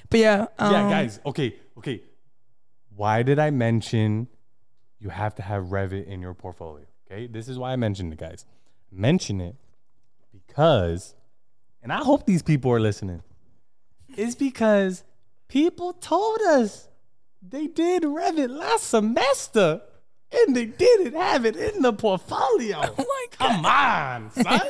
[0.10, 1.20] But yeah, um, yeah, guys.
[1.26, 2.02] Okay, okay.
[2.96, 4.28] Why did I mention
[5.00, 6.86] you have to have Revit in your portfolio?
[7.10, 8.46] Okay, this is why I mentioned it, guys.
[8.92, 9.56] Mention it
[10.32, 11.16] because,
[11.82, 13.24] and I hope these people are listening,
[14.16, 15.04] is because
[15.52, 16.88] people told us
[17.42, 19.82] they did Revit last semester
[20.32, 22.80] and they didn't have it in the portfolio.
[23.44, 23.48] Oh.
[23.48, 24.62] Come on, son.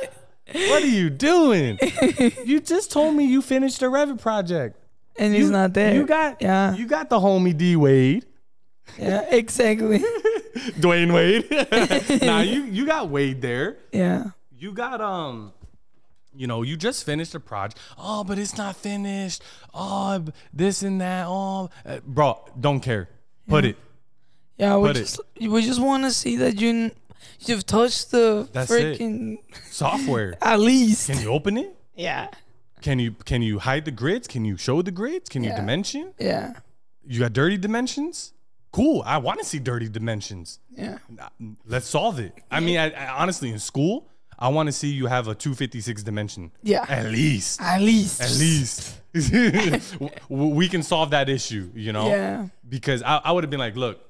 [0.54, 1.78] what are you doing?
[2.44, 4.76] you just told me you finished a Revit project.
[5.18, 5.94] And he's You- not there.
[5.94, 8.24] You got yeah, you got the homie D Wade,
[8.98, 9.98] yeah, exactly.
[10.80, 12.22] Dwyane Wade.
[12.22, 13.76] nah, you you got Wade there.
[13.92, 15.52] yeah, You got um,
[16.34, 17.78] you know, you just finished a project.
[17.98, 19.42] Oh, but it's not finished.
[19.74, 21.26] Oh, this and that.
[21.28, 23.08] Oh, uh, bro, don't care.
[23.48, 23.76] Put it.
[24.56, 24.76] yeah.
[24.76, 25.00] We Put it.
[25.00, 26.90] just we just want to see that you
[27.40, 28.98] you've touched the That's it.
[28.98, 29.38] freaking
[29.70, 30.34] Software.
[30.40, 31.08] at least.
[31.10, 31.76] Can you open it?
[31.94, 32.28] yeah,
[32.80, 34.26] Can you can you hide the grids?
[34.26, 35.28] Can you show the grids?
[35.28, 36.14] Can you dimension?
[36.18, 36.54] yeah,
[37.06, 38.32] You got dirty dimensions?
[38.72, 39.02] Cool.
[39.04, 40.58] I want to see dirty dimensions.
[40.70, 40.96] yeah.
[41.66, 42.32] Let's solve it.
[42.50, 44.08] I mean, I, I, honestly, in school,
[44.42, 46.50] I want to see you have a 256 dimension.
[46.64, 46.84] Yeah.
[46.88, 47.60] At least.
[47.62, 48.20] At least.
[48.20, 48.98] At least.
[50.28, 52.08] We can solve that issue, you know?
[52.08, 52.48] Yeah.
[52.68, 54.00] Because I, I would have been like, look,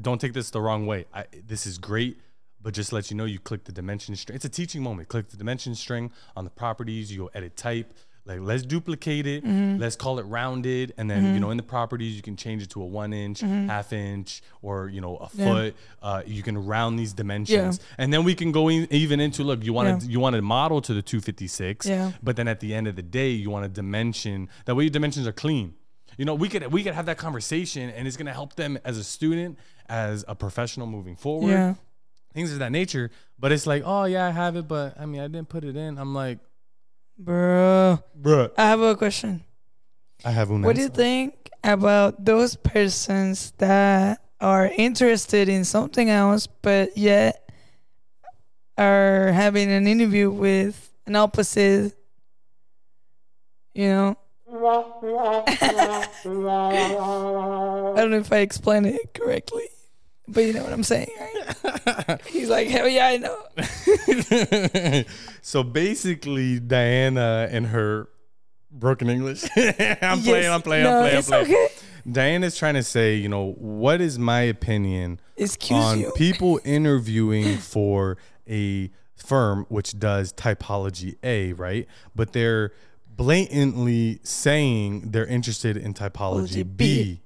[0.00, 1.04] don't take this the wrong way.
[1.14, 2.18] I, this is great,
[2.60, 4.34] but just to let you know, you click the dimension string.
[4.34, 5.08] It's a teaching moment.
[5.08, 7.12] Click the dimension string on the properties.
[7.12, 7.94] You go edit type.
[8.26, 9.44] Like let's duplicate it.
[9.44, 9.78] Mm-hmm.
[9.80, 12.70] Let's call it rounded, and then you know in the properties you can change it
[12.70, 13.68] to a one inch, Mm-hmm.
[13.68, 15.76] half inch, or you know a foot.
[16.02, 17.94] Uh, you can round these dimensions, Yeah.
[17.98, 19.64] and then we can go in, even into look.
[19.64, 20.12] You want to Yeah.
[20.12, 22.12] you want to model to the 256, Yeah.
[22.22, 24.84] but then at the end of the day, you want a dimension that way.
[24.84, 25.74] Your dimensions are clean.
[26.18, 28.98] You know, we could we could have that conversation, and it's gonna help them as
[28.98, 29.56] a student,
[29.88, 31.74] as a professional moving forward, Yeah.
[32.34, 33.10] things of that nature.
[33.38, 35.76] But it's like, oh yeah, I have it, but I mean, I didn't put it
[35.76, 35.96] in.
[35.98, 36.38] I'm like,
[37.18, 39.42] Bro, bruh, I have a question.
[40.24, 46.10] I have un What do you think about those persons that are interested in something
[46.10, 47.50] else, but yet
[48.76, 51.96] are having an interview with an opposite,
[53.74, 54.16] you know?
[54.48, 55.54] I
[57.96, 59.64] don't know if I explained it correctly,
[60.28, 62.20] but you know what I'm saying, right?
[62.26, 65.04] He's like, hell yeah, I know.
[65.42, 68.08] so basically, Diana and her
[68.70, 69.44] broken English.
[69.56, 70.24] I'm Yes.
[70.24, 70.50] playing.
[70.50, 70.84] I'm playing.
[70.84, 71.16] No, I'm playing.
[71.16, 71.44] I'm playing.
[71.44, 71.68] okay.
[72.10, 76.12] Diana's trying to say, you know, what is my opinion Excuse on you.
[76.14, 78.16] people interviewing for
[78.48, 81.88] a firm which does typology A, right?
[82.14, 82.72] But they're
[83.08, 87.02] blatantly saying they're interested in typology Typology B.
[87.14, 87.20] B.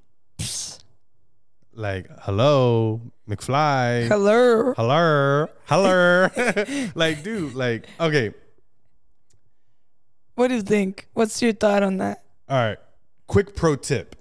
[1.73, 4.09] Like, hello, McFly.
[4.09, 4.75] Hello.
[4.75, 5.47] Hello.
[5.67, 6.29] Hello.
[6.95, 8.33] like, dude, like, okay.
[10.35, 11.07] What do you think?
[11.15, 12.25] What's your thought on that?
[12.49, 12.79] All right.
[13.29, 14.17] Quick pro tip.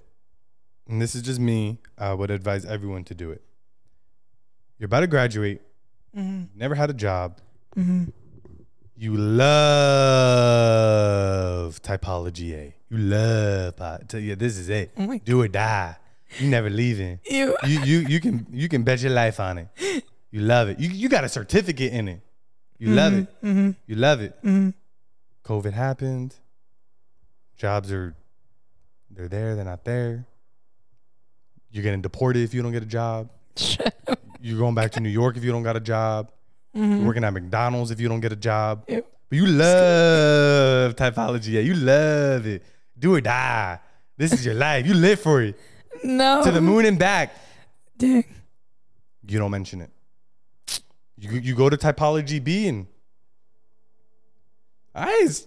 [0.88, 1.78] And this is just me.
[1.98, 3.42] I would advise everyone to do it.
[4.78, 5.60] You're about to graduate,
[6.16, 6.58] Mm-hmm.
[6.58, 7.38] never had a job.
[7.76, 8.06] Mm-hmm.
[8.96, 9.16] You
[10.90, 12.74] love typology A.
[12.90, 13.74] You love
[14.08, 14.90] t- yeah, this is it.
[14.98, 15.94] Oh Do or die.
[16.38, 17.20] You never leaving.
[17.24, 17.56] Ew.
[17.66, 19.68] You you you can you can bet your life on it.
[20.30, 20.78] You love it.
[20.78, 22.20] You you got a certificate in it.
[22.78, 23.42] You love it.
[23.42, 23.70] Mm-hmm.
[23.86, 24.36] You love it.
[24.42, 24.70] Mm-hmm.
[25.44, 26.34] COVID happened.
[27.56, 28.14] Jobs are
[29.10, 30.24] they're there, they're not there.
[31.70, 33.28] You're getting deported if you don't get a job.
[34.40, 36.32] You're going back to New York if you don't got a job.
[36.72, 38.84] You're working at McDonald's if you don't get a job.
[38.86, 39.04] But
[39.36, 41.48] you love typology.
[41.48, 42.62] Yeah, you love it.
[42.98, 43.78] Do or die.
[44.16, 44.86] This is your life.
[44.86, 45.58] You live for it.
[46.02, 46.42] No.
[46.44, 47.34] To the moon and back.
[47.96, 48.24] Dang.
[49.26, 49.90] You don't mention it.
[51.18, 52.86] You you go to typology B and
[54.94, 55.46] eyes.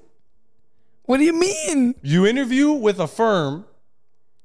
[1.04, 1.96] What do you mean?
[2.02, 3.66] You interview with a firm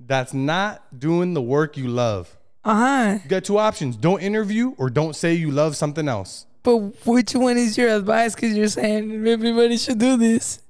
[0.00, 2.36] that's not doing the work you love.
[2.64, 3.18] Uh huh.
[3.22, 3.96] You got two options.
[3.96, 6.46] Don't interview or don't say you love something else.
[6.62, 8.34] But which one is your advice?
[8.34, 10.60] Because you're saying everybody should do this.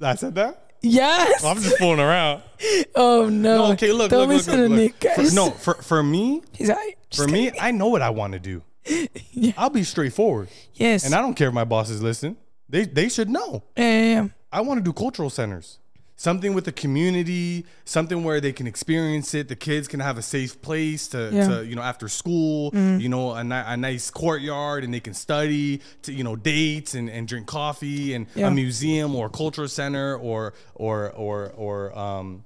[0.00, 0.71] I said that?
[0.82, 1.42] Yes.
[1.44, 2.42] Oh, I'm just fooling around.
[2.94, 3.56] oh no.
[3.56, 4.78] No, okay, look, Don't look, look, listen look, to look.
[4.78, 5.30] Nick, guys.
[5.30, 8.38] For, no, for for me, He's like, for me, I know what I want to
[8.40, 8.62] do.
[9.56, 11.04] I'll be straightforward, yes.
[11.04, 12.36] and I don't care if my bosses listen.
[12.68, 13.62] They they should know.
[13.76, 14.28] yeah, yeah, yeah.
[14.50, 15.78] I want to do cultural centers.
[16.22, 19.48] Something with the community, something where they can experience it.
[19.48, 21.48] The kids can have a safe place to, Yeah.
[21.48, 25.14] to you know, after school, you know, a, ni- a nice courtyard and they can
[25.14, 28.46] study, to, you know, dates and, and drink coffee and Yeah.
[28.46, 32.44] a museum or a cultural center or, or, or, or, um,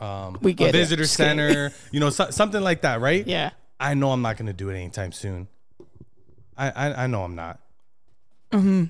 [0.00, 1.06] um, We get a visitor kidding.
[1.06, 3.24] center, you know, so, something like that, right?
[3.24, 3.50] Yeah.
[3.78, 5.46] I know I'm not going to do it anytime soon.
[6.58, 7.60] I, I, I know I'm not
[8.50, 8.86] Hmm.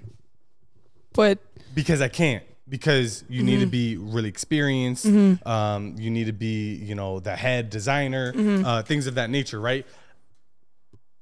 [1.12, 1.38] But
[1.74, 2.42] because I can't.
[2.68, 3.70] Because you need to Mm-hmm.
[3.70, 5.04] be really experienced.
[5.06, 8.64] Um, you need to be, you know, the head designer, Mm-hmm.
[8.64, 9.84] uh, things of that nature, right?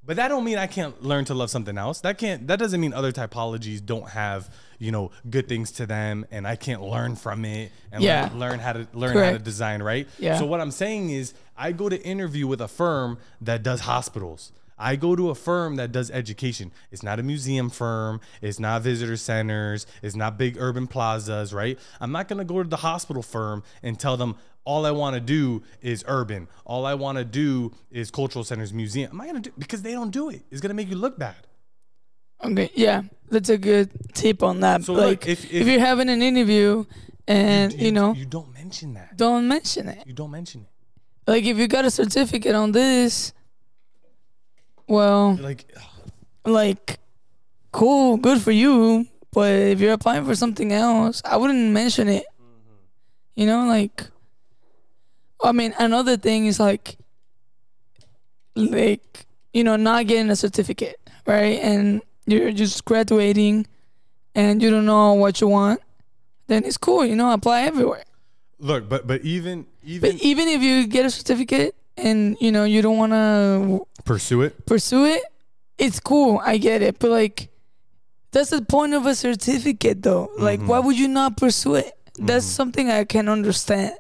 [0.05, 2.01] But that don't mean I can't learn to love something else.
[2.01, 2.47] That can't.
[2.49, 6.57] That doesn't mean other typologies don't have, you know, good things to them, and I
[6.57, 8.29] can't learn from it and Yeah.
[8.31, 10.09] learn, learn how to learn how to design, right?
[10.19, 10.39] Yeah.
[10.39, 14.53] So what I'm saying is, I go to interview with a firm that does hospitals.
[14.81, 16.73] I go to a firm that does education.
[16.91, 18.21] It's not a museum firm.
[18.41, 19.87] It's not visitor centers.
[20.03, 21.79] It's not big urban plazas, right?
[22.01, 25.21] I'm not gonna go to the hospital firm and tell them all I want to
[25.21, 26.49] do is urban.
[26.65, 29.11] All I want to do is cultural centers, museum.
[29.13, 30.43] Am I gonna do because they don't do it?
[30.51, 31.37] It's gonna make you look bad.
[32.43, 34.83] okay, yeah, that's a good tip on that.
[34.85, 36.85] So, look, like, if- if, if- you're having an interview
[37.29, 39.17] and you, know, you don't mention that.
[39.17, 40.07] don't mention it.
[40.07, 40.69] You don't mention it.
[41.31, 43.33] Like, if you got a certificate on this,
[44.91, 45.65] well, Like,
[46.45, 46.99] like,
[47.73, 49.07] cool, good for you.
[49.33, 52.25] But if you're applying for something else, I wouldn't mention it.
[52.25, 53.41] Mm-hmm.
[53.41, 54.05] You know, like,
[55.43, 56.99] I mean, another thing is like,
[58.57, 61.59] like, you know, not getting a certificate, right?
[61.63, 63.67] And you're just graduating
[64.35, 65.81] and you don't know what you want,
[66.49, 68.05] then it's cool, you know, apply everywhere.
[68.59, 72.65] look, but but even even But even if you get a certificate and, you know,
[72.65, 74.67] you don't want to pursue it.
[74.67, 75.23] pursue it,
[75.79, 76.41] it's cool.
[76.45, 76.99] I get it.
[76.99, 77.49] But like,
[78.33, 80.31] that's the point of a certificate, though.
[80.39, 80.69] Like, Mm-hmm.
[80.69, 81.93] why would you not pursue it?
[82.19, 83.95] That's something I can understand.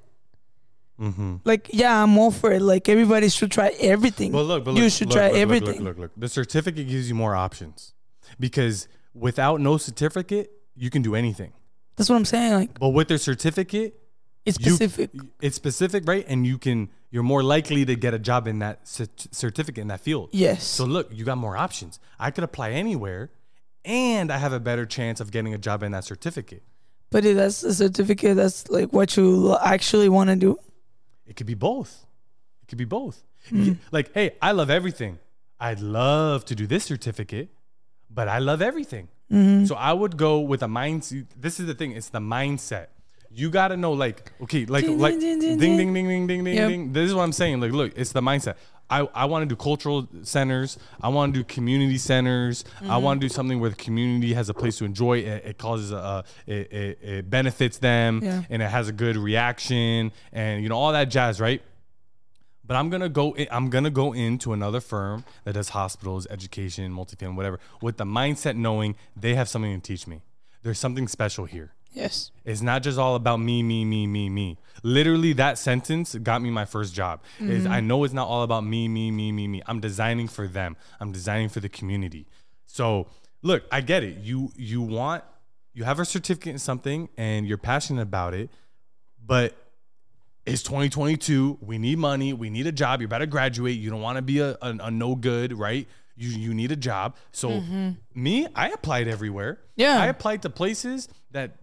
[1.00, 1.36] Mm-hmm.
[1.44, 2.60] Like, yeah, I'm all for it.
[2.60, 4.32] Like, everybody should try everything.
[4.32, 5.76] But look, but look, you should look, try look, everything.
[5.82, 6.10] Look, look, look.
[6.16, 7.94] The certificate gives you more options
[8.38, 11.52] because without no certificate, you can do anything.
[11.96, 12.52] That's what I'm saying.
[12.52, 13.94] Like, But with the certificate,
[14.44, 15.10] it's you- specific.
[15.40, 16.24] it's specific, right?
[16.28, 19.88] And you can you're more likely to get a job in that cert- certificate in
[19.88, 20.28] that field.
[20.32, 20.64] yes.
[20.64, 21.98] So look, you got more options.
[22.18, 23.30] I could apply anywhere,
[23.84, 26.62] and I have a better chance of getting a job in that certificate.
[27.10, 30.56] but if that's a certificate, that's like what you actually want to do.
[31.26, 32.06] It could be both.
[32.62, 33.22] It could be both.
[33.50, 33.72] Mm-hmm.
[33.90, 35.18] Like, hey, I love everything.
[35.58, 37.48] I'd love to do this certificate,
[38.08, 39.08] but I love everything.
[39.32, 39.64] Mm-hmm.
[39.66, 41.26] So I would go with a mindset.
[41.36, 41.92] This is the thing.
[41.92, 42.88] It's the mindset
[43.32, 46.44] you gotta know like okay like ding, like ding ding ding ding ding ding ding,
[46.44, 46.68] ding, yep.
[46.68, 46.92] ding.
[46.92, 48.56] this is what i'm saying like look it's the mindset
[48.88, 52.90] i, I want to do cultural centers i want to do community centers mm-hmm.
[52.90, 55.58] i want to do something where the community has a place to enjoy it, it
[55.58, 58.42] causes a, it, it, it benefits them yeah.
[58.50, 61.62] and it has a good reaction and you know all that jazz right
[62.70, 63.32] but I'm gonna go.
[63.32, 68.04] In, I'm gonna go into another firm that does hospitals, education, multifamily, whatever, with the
[68.04, 70.22] mindset knowing they have something to teach me.
[70.62, 71.72] There's something special here.
[71.92, 72.30] Yes.
[72.44, 74.58] It's not just all about me, me, me, me, me.
[74.82, 77.22] Literally, that sentence got me my first job.
[77.40, 77.86] Is I mm-hmm.
[77.86, 79.62] know it's not all about me, me, me, me, me.
[79.66, 80.76] I'm designing for them.
[81.00, 82.26] I'm designing for the community.
[82.66, 83.08] So
[83.42, 84.18] look, I get it.
[84.18, 85.24] You you want
[85.74, 88.50] you have a certificate in something and you're passionate about it,
[89.24, 89.54] but
[90.46, 91.58] it's 2022.
[91.60, 92.32] We need money.
[92.32, 93.00] We need a job.
[93.00, 93.78] You're about to graduate.
[93.78, 95.86] You don't want to be a, a, a no good, right?
[96.16, 97.16] You you need a job.
[97.32, 97.90] So mm-hmm.
[98.14, 99.60] me, I applied everywhere.
[99.76, 100.00] Yeah.
[100.00, 101.56] I applied to places that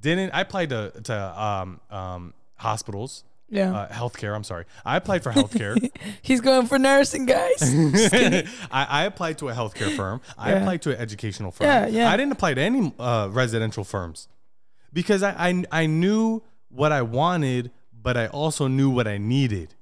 [0.00, 0.30] didn't.
[0.32, 3.72] I applied to to um um hospitals, Yeah.
[3.74, 4.34] uh, healthcare.
[4.34, 4.64] I'm sorry.
[4.84, 5.76] I applied for healthcare.
[6.22, 7.60] He's going for nursing, guys.
[8.70, 10.20] I, I applied to a healthcare firm.
[10.38, 10.58] I Yeah.
[10.60, 11.66] applied to an educational firm.
[11.66, 12.10] Yeah, yeah.
[12.12, 14.28] I didn't apply to any uh, residential firms
[14.92, 19.74] because I, I I knew what I wanted, but I also knew what I needed,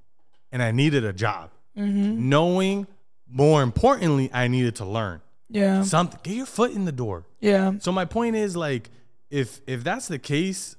[0.50, 1.50] and I needed a job.
[1.76, 2.28] Mm-hmm.
[2.28, 2.86] Knowing
[3.28, 5.82] more importantly, I needed to learn yeah.
[5.82, 6.18] something.
[6.22, 7.24] Get your foot in the door.
[7.40, 7.74] Yeah.
[7.78, 8.90] So my point is like,
[9.30, 10.76] if if that's the case,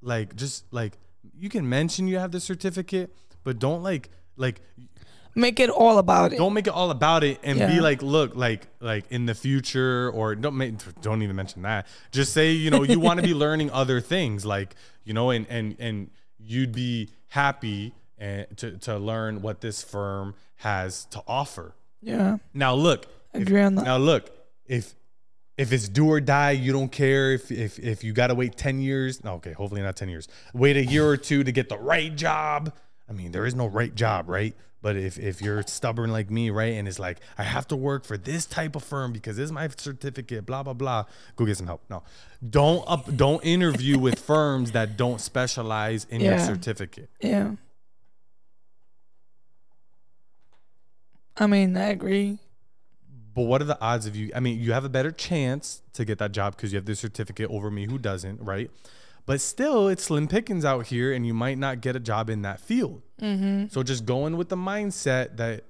[0.00, 0.98] like just like
[1.34, 3.14] you can mention you have the certificate,
[3.44, 4.60] but don't like like
[5.34, 6.36] Make it all about it.
[6.36, 10.10] don't make it all about it and be like look like like in the future
[10.10, 13.32] or don't make don't even mention that just say you know you want to be
[13.44, 18.98] learning other things like you know and and and you'd be happy and to to
[18.98, 22.36] learn what this firm has to offer Yeah.
[22.52, 23.84] now look if- Agree on that.
[23.86, 24.28] now look
[24.66, 24.94] if
[25.62, 28.80] if it's do or die, you don't care if if if you gotta wait ten
[28.80, 29.22] years.
[29.24, 30.28] No, okay, hopefully not ten years.
[30.52, 32.72] Wait a year or two to get the right job.
[33.08, 34.54] I mean, there is no right job, right?
[34.82, 38.04] But if if you're stubborn like me, right, and it's like I have to work
[38.04, 41.04] for this type of firm because this is my certificate, blah blah blah,
[41.36, 41.82] go get some help.
[41.88, 42.02] No,
[42.48, 46.44] don't up, don't interview with firms that don't specialize in your Yeah.
[46.46, 47.10] certificate.
[47.20, 47.52] Yeah.
[51.36, 52.38] I mean, I agree.
[53.34, 54.30] But what are the odds of you?
[54.34, 56.94] I mean, you have a better chance to get that job because you have the
[56.94, 58.70] certificate over me who doesn't, right?
[59.24, 62.42] But still, it's slim pickings out here, and you might not get a job in
[62.42, 63.02] that field.
[63.20, 63.68] Mm-hmm.
[63.68, 65.64] So just going with the mindset that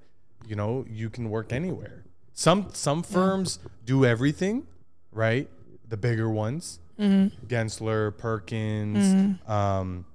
[0.47, 2.03] you know you can work anywhere.
[2.33, 4.65] Some some firms do everything,
[5.11, 5.47] right?
[5.87, 7.45] The bigger ones, Mm-hmm.
[7.47, 10.05] Gensler, Perkins, um,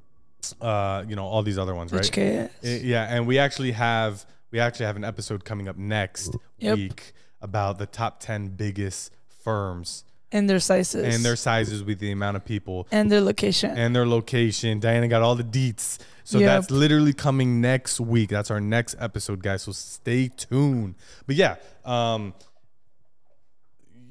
[0.60, 2.02] uh, you know all these other ones, right?
[2.02, 2.50] HKS.
[2.64, 6.76] Uh, Yeah, and we actually have we actually have an episode coming up next Yep.
[6.76, 9.12] week about the top ten biggest
[9.44, 11.14] firms and their sizes.
[11.14, 13.70] and their sizes with the amount of people and their location.
[13.76, 14.78] and their location.
[14.80, 15.98] Diana got all the deets.
[16.24, 16.46] So Yep.
[16.48, 18.28] that's literally coming next week.
[18.28, 19.62] That's our next episode, guys.
[19.62, 20.94] So stay tuned.
[21.26, 22.34] But yeah, um,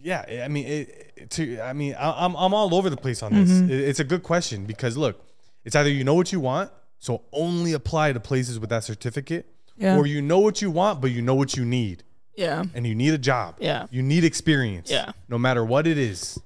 [0.01, 0.43] yeah.
[0.43, 3.49] I mean, it, to I mean, I, I'm I'm all over the place on this.
[3.51, 3.71] Mm-hmm.
[3.71, 5.23] It- it's a good question because look,
[5.63, 9.45] it's either you know what you want, so only apply to places with that certificate,
[9.77, 9.97] Yeah.
[9.97, 12.03] or you know what you want, but you know what you need,
[12.37, 12.63] yeah.
[12.73, 13.55] and you need a job.
[13.59, 13.87] Yeah.
[13.91, 14.89] You need experience.
[14.89, 15.11] Yeah.
[15.27, 16.39] No matter what it is.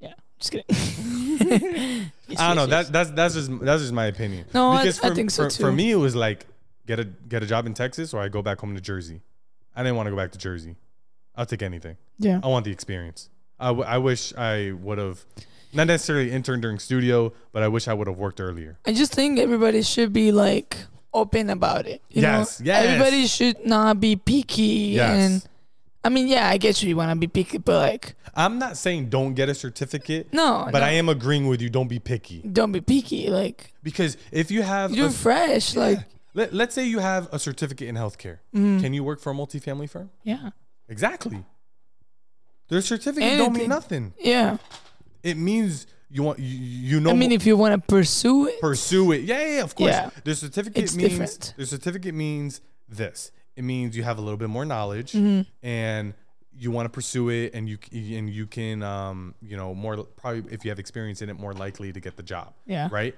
[0.00, 0.12] Yeah.
[0.38, 0.66] Just kidding.
[2.38, 2.66] I don't know.
[2.66, 4.46] That, that's that's just that's just my opinion.
[4.52, 6.46] No, I- because I for, think so for, For me, it was like
[6.86, 9.22] get a get a job in Texas, or I go back home to Jersey.
[9.74, 10.76] I didn't want to go back to Jersey.
[11.34, 11.96] I'll take anything.
[12.18, 12.40] yeah.
[12.42, 13.28] I want the experience.
[13.60, 15.24] I, w- I wish I would have
[15.72, 18.78] not necessarily interned during studio, but I wish I would have worked earlier.
[18.86, 20.78] I just think everybody should be like
[21.16, 22.02] open about it.
[22.10, 22.66] You Yes, know?
[22.66, 22.84] yes.
[22.84, 24.94] Everybody should not be picky.
[24.96, 25.10] Yes.
[25.32, 25.48] And
[26.04, 26.88] I mean, yeah, I get you.
[26.90, 30.68] You want to be picky, but like, I'm not saying don't get a certificate, no.
[30.70, 30.86] but no.
[30.86, 31.70] I am agreeing with you.
[31.70, 33.28] Don't be picky Don't be picky.
[33.30, 35.74] Like, because if you have you're a- fresh.
[35.74, 35.98] Like,
[36.34, 38.80] let, let's say you have a certificate in healthcare, Mm-hmm.
[38.80, 40.10] can you work for a multifamily firm?
[40.22, 40.50] yeah.
[40.88, 41.44] Exactly.
[42.68, 44.12] Their certificate don't mean nothing.
[44.20, 44.58] Yeah.
[45.22, 46.46] it means you want you,
[46.94, 49.22] you know I mean, if you want to pursue it, pursue it.
[49.22, 49.90] Yeah, yeah, of course.
[49.90, 50.10] Yeah.
[50.24, 51.54] The certificate It's means different.
[51.56, 53.32] the certificate means this.
[53.56, 55.42] It means you have a little bit more knowledge Mm-hmm.
[55.66, 56.14] and
[56.58, 60.44] you want to pursue it and you and you can um you know more probably
[60.52, 62.54] if you have experience in it more likely to get the job.
[62.66, 62.88] Yeah.
[62.90, 63.14] Right?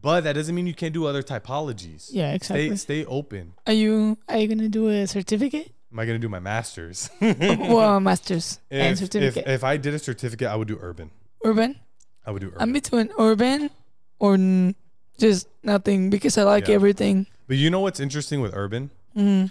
[0.00, 2.08] But that doesn't mean you can't do other typologies.
[2.10, 2.68] Yeah, exactly.
[2.76, 3.52] Stay stay open.
[3.66, 5.70] are you are you gonna do a certificate?
[5.92, 7.10] Am I going to do my masters?
[7.20, 11.10] well, masters and if, if if I did a certificate, I would do urban.
[11.44, 11.76] urban.
[12.26, 12.60] I would do urban.
[12.62, 13.70] I'm between urban
[14.18, 14.74] or n-
[15.18, 16.74] just nothing because I like Yeah.
[16.76, 17.26] everything.
[17.48, 18.90] but you know what's interesting with urban?
[19.16, 19.50] Mm.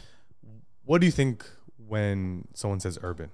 [0.85, 1.45] What do you think
[1.87, 3.29] when someone says urban?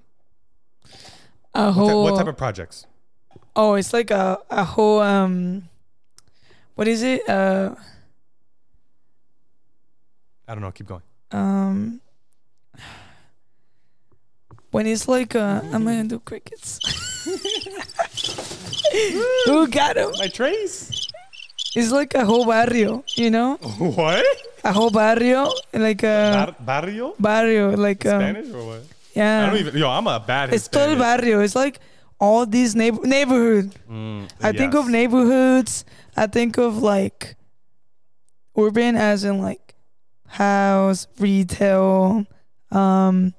[1.54, 2.04] A What, ty- whole.
[2.04, 2.86] what type of projects?
[3.56, 5.70] oh, it's like a a whole um.
[6.76, 7.28] What is it?
[7.30, 7.76] Uh
[10.48, 10.72] I don't know.
[10.72, 11.02] Keep going.
[11.32, 12.02] um.
[14.72, 16.78] When it's like uh, I'm gonna do crickets.
[19.46, 20.12] Who got him?
[20.18, 21.08] My trace.
[21.76, 24.26] It's like a whole barrio, you know, What?
[24.64, 27.14] a whole barrio, like a Bar- barrio?
[27.20, 28.82] barrio, like um, Spanish or what?
[29.14, 29.44] Yeah.
[29.44, 29.78] I don't even.
[29.78, 30.54] Yo, I'm a bad.
[30.54, 31.00] It's todo Hispanic.
[31.00, 31.40] barrio.
[31.42, 31.80] It's like
[32.20, 33.76] all these neighbor neighborhood.
[33.90, 35.86] Mm, I think of neighborhoods.
[36.16, 37.36] I think of like
[38.58, 39.76] urban as in like
[40.28, 42.26] house, retail,
[42.72, 43.34] um,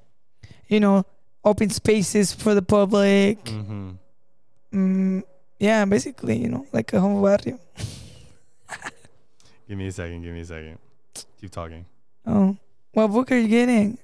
[0.67, 1.05] you know,
[1.43, 3.43] open spaces for the public.
[3.45, 3.97] Mhm.
[4.73, 5.23] Mm,
[5.59, 7.59] yeah, basically, you know, like a home barrio.
[9.67, 10.23] Give me a second.
[10.23, 10.77] Give me a second.
[11.39, 11.85] Keep talking.
[12.25, 12.57] Oh,
[12.93, 13.97] what book are you getting?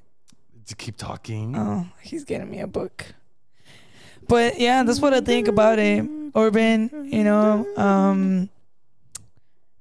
[0.67, 1.55] To keep talking.
[1.57, 3.05] Oh, he's getting me a book.
[4.27, 6.05] But yeah, that's what I think about it.
[6.35, 8.49] Urban, you know, um,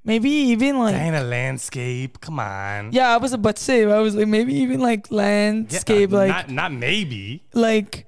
[0.05, 2.21] maybe even like kind of landscape.
[2.21, 2.93] Come on.
[2.93, 3.85] Yeah, I was about to say.
[3.91, 7.43] I was like, maybe even like Yeah, landscape, uh, like not not maybe.
[7.55, 8.07] like,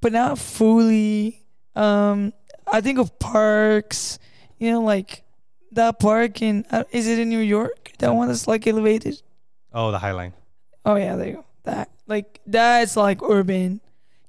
[0.00, 1.42] but not fully.
[1.74, 2.32] Um,
[2.72, 4.18] I think of parks.
[4.58, 5.22] You know, like
[5.72, 7.92] that park in uh, is it in New York?
[7.98, 9.20] That one that's like elevated.
[9.72, 10.32] Oh, the High Line.
[10.84, 11.44] Oh yeah, there you go.
[11.64, 13.80] That like that's like urban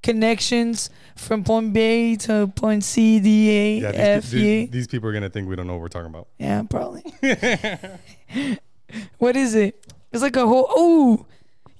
[0.03, 4.59] connections from point B to point C, D, A, Yeah, F, these, pe- E.
[4.61, 6.27] these, these people are gonna think we don't know what we're talking about.
[6.37, 7.03] Yeah, probably.
[9.17, 9.85] what is it?
[10.11, 10.67] It's like a whole.
[10.69, 11.25] Oh,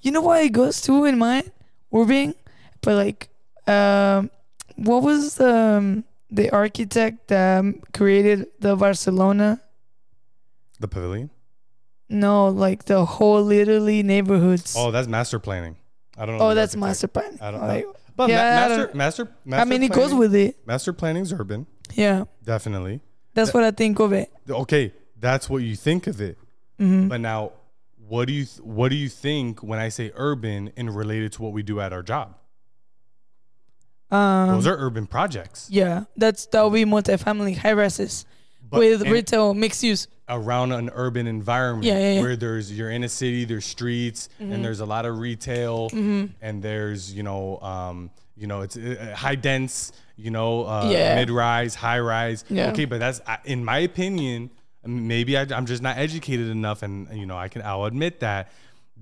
[0.02, 1.50] you know why it goes to in mine?
[1.94, 2.34] Urban,
[2.82, 3.28] but like,
[3.66, 4.30] um,
[4.76, 9.60] what was the um, the architect that um, created the Barcelona?
[10.78, 11.30] The pavilion.
[12.08, 14.74] No, like the whole literally neighborhoods.
[14.76, 15.76] Oh, that's master planning.
[16.18, 16.50] I don't know.
[16.50, 17.38] Oh, that's master planning.
[17.40, 17.60] I don't.
[17.60, 19.60] Like- But ma- Yeah, I master, master, master.
[19.62, 20.56] I mean, it goes with it.
[20.66, 23.00] master planning's urban, Yeah, definitely.
[23.34, 24.30] that's what I think of it.
[24.48, 26.36] Okay, that's what you think of it.
[26.80, 27.08] Mm-hmm.
[27.08, 27.52] But now,
[28.08, 31.42] what do you th- what do you think when I say urban and related to
[31.42, 32.34] what we do at our job?
[34.10, 35.68] Um, Those are urban projects.
[35.70, 38.24] yeah, that's that will be multifamily high rises
[38.68, 40.08] But- with retail mixed use.
[40.28, 42.20] around an urban environment Yeah, yeah, yeah.
[42.20, 44.52] where there's you're in a city, there's streets, Mm-hmm.
[44.52, 45.90] and there's a lot of retail,
[46.40, 50.84] and there's you know um, you know it's uh, high dense, you know uh,
[51.16, 52.44] mid rise, high rise.
[52.50, 54.50] Okay, but that's in my opinion.
[54.82, 58.50] Maybe I, I'm just not educated enough, and you know I can I'll admit that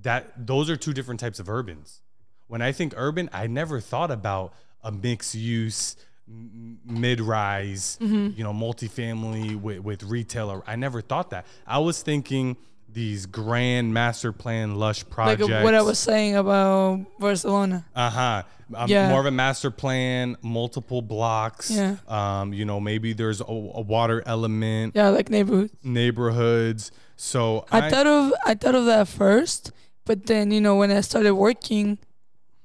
[0.03, 2.01] that those are two different types of urbans.
[2.49, 8.37] When I think urban, I never thought about a mixed use, mid rise, Mm-hmm.
[8.37, 10.62] you know, multifamily with, with retail.
[10.66, 11.47] I never thought that.
[11.66, 12.57] I was thinking
[12.91, 17.85] these grand master plan lush projects Like what I was saying about Barcelona.
[17.95, 18.43] Uh huh.
[18.74, 19.09] Um, Yeah.
[19.11, 21.70] More of a master plan, multiple blocks.
[21.70, 21.97] Yeah.
[22.09, 25.70] Um, you know, maybe there's a, a water element, Yeah, like neighborhood.
[25.83, 26.91] neighborhoods.
[27.16, 29.72] So I, thought of I thought of that first,
[30.05, 31.99] but then you know when I started working,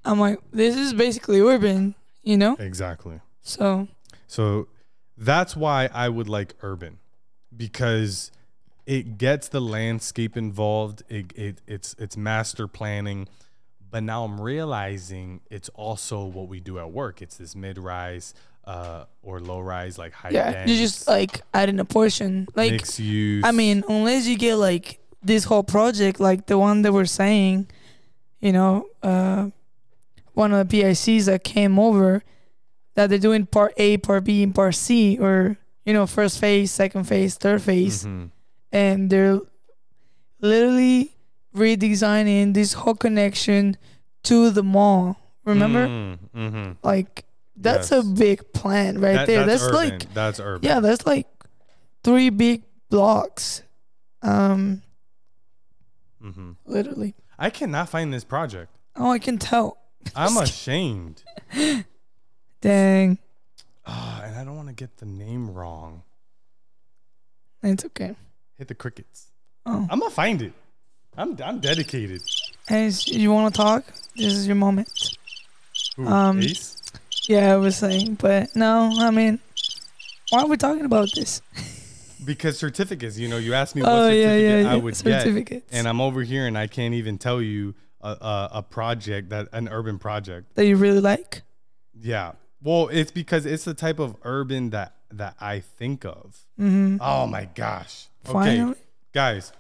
[0.06, 2.56] I'm like, this is basically urban, you know.
[2.60, 3.20] exactly.
[3.42, 3.88] So
[4.28, 4.68] So
[5.18, 7.00] that's why I would like urban
[7.56, 8.32] because
[8.86, 11.04] it gets the landscape involved.
[11.10, 13.28] It, it it's it's master planning,
[13.90, 17.22] but now I'm realizing it's also what we do at work.
[17.22, 18.34] It's this mid rise
[18.66, 22.48] uh, or low rise, like high yeah, you just like add in a portion.
[22.56, 23.44] Like mixed use.
[23.46, 27.68] I mean, unless you get like this whole project, like the one that we're saying,
[28.40, 29.50] you know, uh,
[30.34, 32.24] one of the PICs that came over,
[32.96, 36.72] that they're doing part A, part B, and part C, or you know, first phase,
[36.72, 38.30] second phase, third phase, Mhm.
[38.72, 39.40] and they're
[40.40, 41.12] literally
[41.56, 43.78] redesigning this whole connection
[44.24, 45.18] to the mall.
[45.46, 46.78] Remember, Mm, mhm.
[46.84, 47.26] like
[47.56, 49.46] that's a big plan right That- there.
[49.46, 49.76] That's, urban.
[49.76, 50.66] like that's urban.
[50.68, 51.28] yeah, that's like
[52.04, 53.62] three big blocks.
[54.22, 54.82] Um,
[56.22, 57.14] hmm literally.
[57.38, 58.72] I cannot find this project.
[58.96, 59.78] Oh, I can tell.
[60.16, 61.24] I'm ashamed.
[62.62, 63.18] Dang,
[63.86, 66.04] Ah, and I don't want to get the name wrong.
[67.62, 68.16] it's okay.
[68.58, 69.28] Hit the crickets.
[69.66, 70.54] Oh, I'm gonna find it.
[71.18, 72.22] I'm I'm dedicated.
[72.68, 73.84] hey, you want to talk?
[74.16, 74.88] This is your moment.
[75.98, 76.82] Who, Um, Ace?
[77.28, 79.40] Yeah, I was saying, but no, I mean,
[80.30, 81.42] why are we talking about this?
[82.26, 84.82] Because certificates, you know, you asked me what Oh certificate yeah, yeah, I yeah.
[84.82, 88.64] would get, and I'm over here and I can't even tell you a, a, a
[88.64, 90.54] project that an urban project.
[90.56, 91.42] that you really like.
[92.00, 92.34] Yeah.
[92.62, 96.46] Well, it's because it's the type of urban that that I think of.
[96.60, 96.98] Mm-hmm.
[97.02, 98.08] Oh my gosh.
[98.26, 98.76] Okay, Finally,
[99.14, 99.52] guys.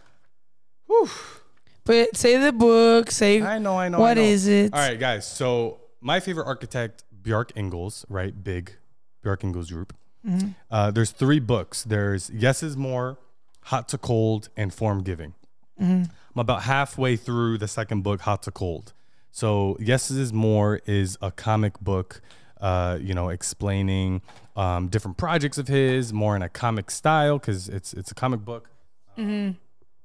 [0.87, 1.09] Whew.
[1.85, 3.11] but say the book.
[3.11, 3.99] Say I know, I know.
[3.99, 4.27] what I know.
[4.27, 4.73] is it?
[4.73, 5.27] All right, guys.
[5.27, 8.43] So my favorite architect, Bjarke Ingels, right?
[8.43, 8.73] Big
[9.23, 9.93] Bjarke Ingels group.
[10.25, 10.49] Mm-hmm.
[10.71, 11.83] Uh, there's three books.
[11.83, 13.17] There's Yes is More,
[13.65, 15.33] Hot to Cold, and Form Giving.
[15.81, 16.03] Mm-hmm.
[16.35, 18.93] I'm about halfway through the second book, Hot to Cold.
[19.31, 22.21] So Yes is More is a comic book,
[22.59, 24.21] uh, you know, explaining
[24.55, 28.41] um, different projects of his, more in a comic style because it's it's a comic
[28.41, 28.69] book,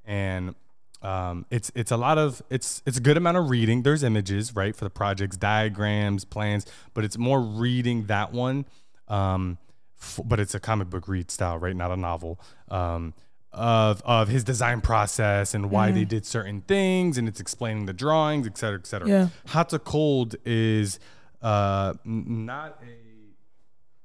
[0.04, 0.54] and
[1.02, 3.82] um, it's it's a lot of it's it's a good amount of reading.
[3.82, 8.64] There's images right for the projects, diagrams, plans, but it's more reading that one.
[9.08, 9.58] Um,
[10.00, 11.76] f- but it's a comic book read style, right?
[11.76, 12.40] Not a novel.
[12.70, 13.14] Um,
[13.52, 17.92] of of his design process and why they did certain things, and it's explaining the
[17.92, 19.08] drawings, et cetera, et cetera.
[19.08, 19.28] Yeah.
[19.48, 20.98] Hot to Cold is
[21.42, 22.94] uh not a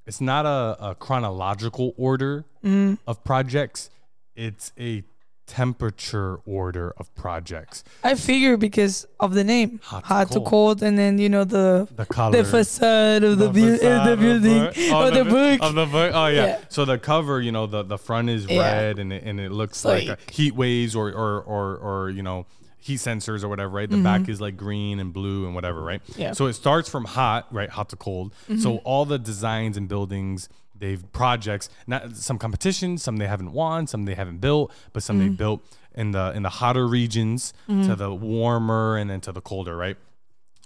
[0.06, 2.94] it's not a, a chronological order Mm-hmm.
[3.06, 3.90] of projects.
[4.36, 5.04] It's a
[5.48, 7.84] temperature order of projects.
[8.04, 10.48] I figure because of the name, Hot hot, to to cold.
[10.50, 14.06] cold, and then you know the The color, the facade of the, bu- facade uh,
[14.06, 15.60] the of building book- or the, book.
[15.62, 16.12] of the book.
[16.14, 16.46] Oh yeah.
[16.46, 16.60] Yeah.
[16.70, 18.60] So the cover, you know, the the front is Yeah.
[18.62, 22.10] red and it, and it looks like, like- a heat waves or or or or
[22.10, 22.46] you know
[22.80, 23.90] heat sensors or whatever, right?
[23.90, 26.04] The back is like green and blue and whatever, right?
[26.06, 26.20] Mm-hmm.
[26.22, 26.28] Yeah.
[26.28, 26.34] Mm-hmm.
[26.36, 27.70] So it starts from hot, right?
[27.70, 28.34] Hot to cold.
[28.60, 30.50] So all the designs and buildings.
[30.84, 35.18] They've projects, not some competitions, some they haven't won, some they haven't built, but some
[35.18, 35.28] Mm-hmm.
[35.30, 35.60] they built
[35.96, 37.54] in the in the hotter regions
[37.88, 39.98] to the warmer and then to the colder, right?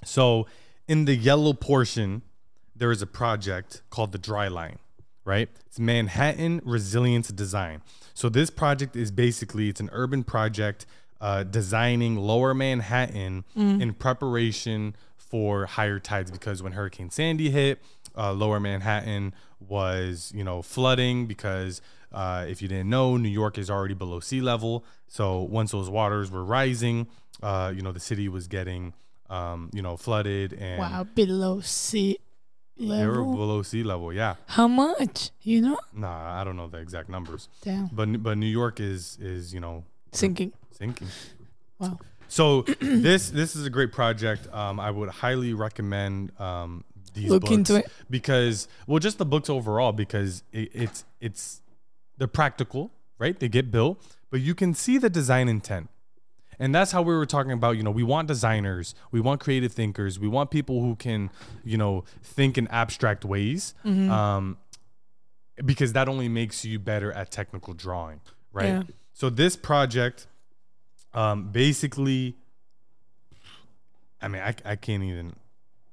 [0.03, 0.47] So
[0.87, 2.23] in the yellow portion,
[2.75, 4.79] there is a project called the Dry Line,
[5.25, 5.49] right?
[5.67, 7.81] It's Manhattan Resilience Design.
[8.15, 10.85] So this project is basically it's an urban project
[11.21, 17.79] uh, designing Lower Manhattan in preparation for higher tides because when Hurricane Sandy hit,
[18.17, 23.57] uh, Lower Manhattan was you know flooding because uh, if you didn't know, New York
[23.57, 24.83] is already below sea level.
[25.07, 27.07] So once those waters were rising,
[27.43, 28.93] uh, you know the city was getting
[29.29, 32.17] um, you know, flooded and Wow, below sea
[32.77, 33.33] level.
[33.35, 34.13] below sea level.
[34.13, 35.31] Yeah, How much?
[35.41, 35.77] You know?
[35.93, 37.87] nah, I don't know the exact numbers, Damn.
[37.91, 40.53] but but New York is is you know Sinking.
[40.71, 41.07] sinking.
[41.79, 41.99] Wow.
[42.29, 44.47] So this this is a great project.
[44.53, 46.83] Um, I would highly recommend um,
[47.17, 47.91] these Look books into it.
[48.09, 51.61] because well, just the books overall because it, it's it's
[52.17, 53.37] they're practical, right?
[53.39, 55.89] They get built, but you can see the design intent.
[56.59, 59.73] And that's how we were talking about, you know, we want designers, we want creative
[59.73, 61.29] thinkers, we want people who can,
[61.63, 63.75] you know, think in abstract ways.
[63.85, 64.09] Mm-hmm.
[64.09, 64.57] Um,
[65.63, 68.21] because that only makes you better at technical drawing,
[68.53, 68.65] right?
[68.65, 68.83] Yeah.
[69.13, 70.27] So this project
[71.13, 72.35] um basically
[74.21, 75.35] I mean, I, I can't even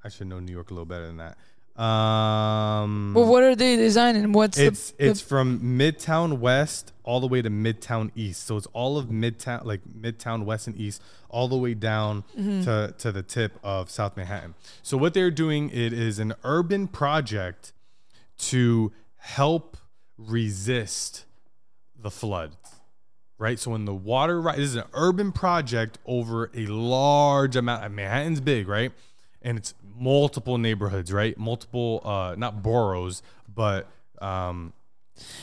[0.04, 1.36] I should know New York a little better than that.
[1.82, 4.32] Um Well, what are they designing?
[4.32, 8.46] What's it's the, the it's from Midtown West all the way to Midtown East.
[8.46, 12.62] So it's all of Midtown like Midtown West and East all the way down Mm-hmm.
[12.64, 14.54] to to the tip of South Manhattan.
[14.82, 17.72] So what they're doing it is an urban project
[18.50, 19.76] to help
[20.16, 21.24] resist
[22.00, 22.52] the flood.
[23.36, 23.58] Right?
[23.58, 28.40] So when the water ri- this is an urban project over a large amount Manhattan's
[28.40, 28.92] big, right?
[29.42, 31.36] And it's multiple neighborhoods, right?
[31.38, 33.22] Multiple uh not boroughs,
[33.52, 33.88] but
[34.20, 34.72] um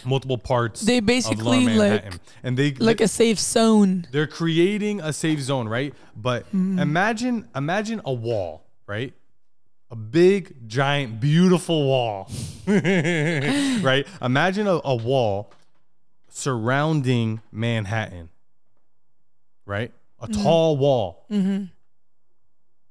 [0.04, 2.06] multiple parts They basically, like-
[2.44, 4.06] and they like a safe zone?
[4.12, 5.94] they're creating a safe zone, right?
[6.16, 6.80] But Mm-hmm.
[6.80, 9.14] imagine imagine a wall, right?
[9.90, 12.30] A big, giant, beautiful wall.
[12.68, 14.06] right?
[14.22, 15.52] Imagine a, a wall
[16.30, 18.30] surrounding Manhattan.
[19.66, 19.92] Right?
[20.20, 20.44] A Mm-hmm.
[20.44, 21.26] tall wall.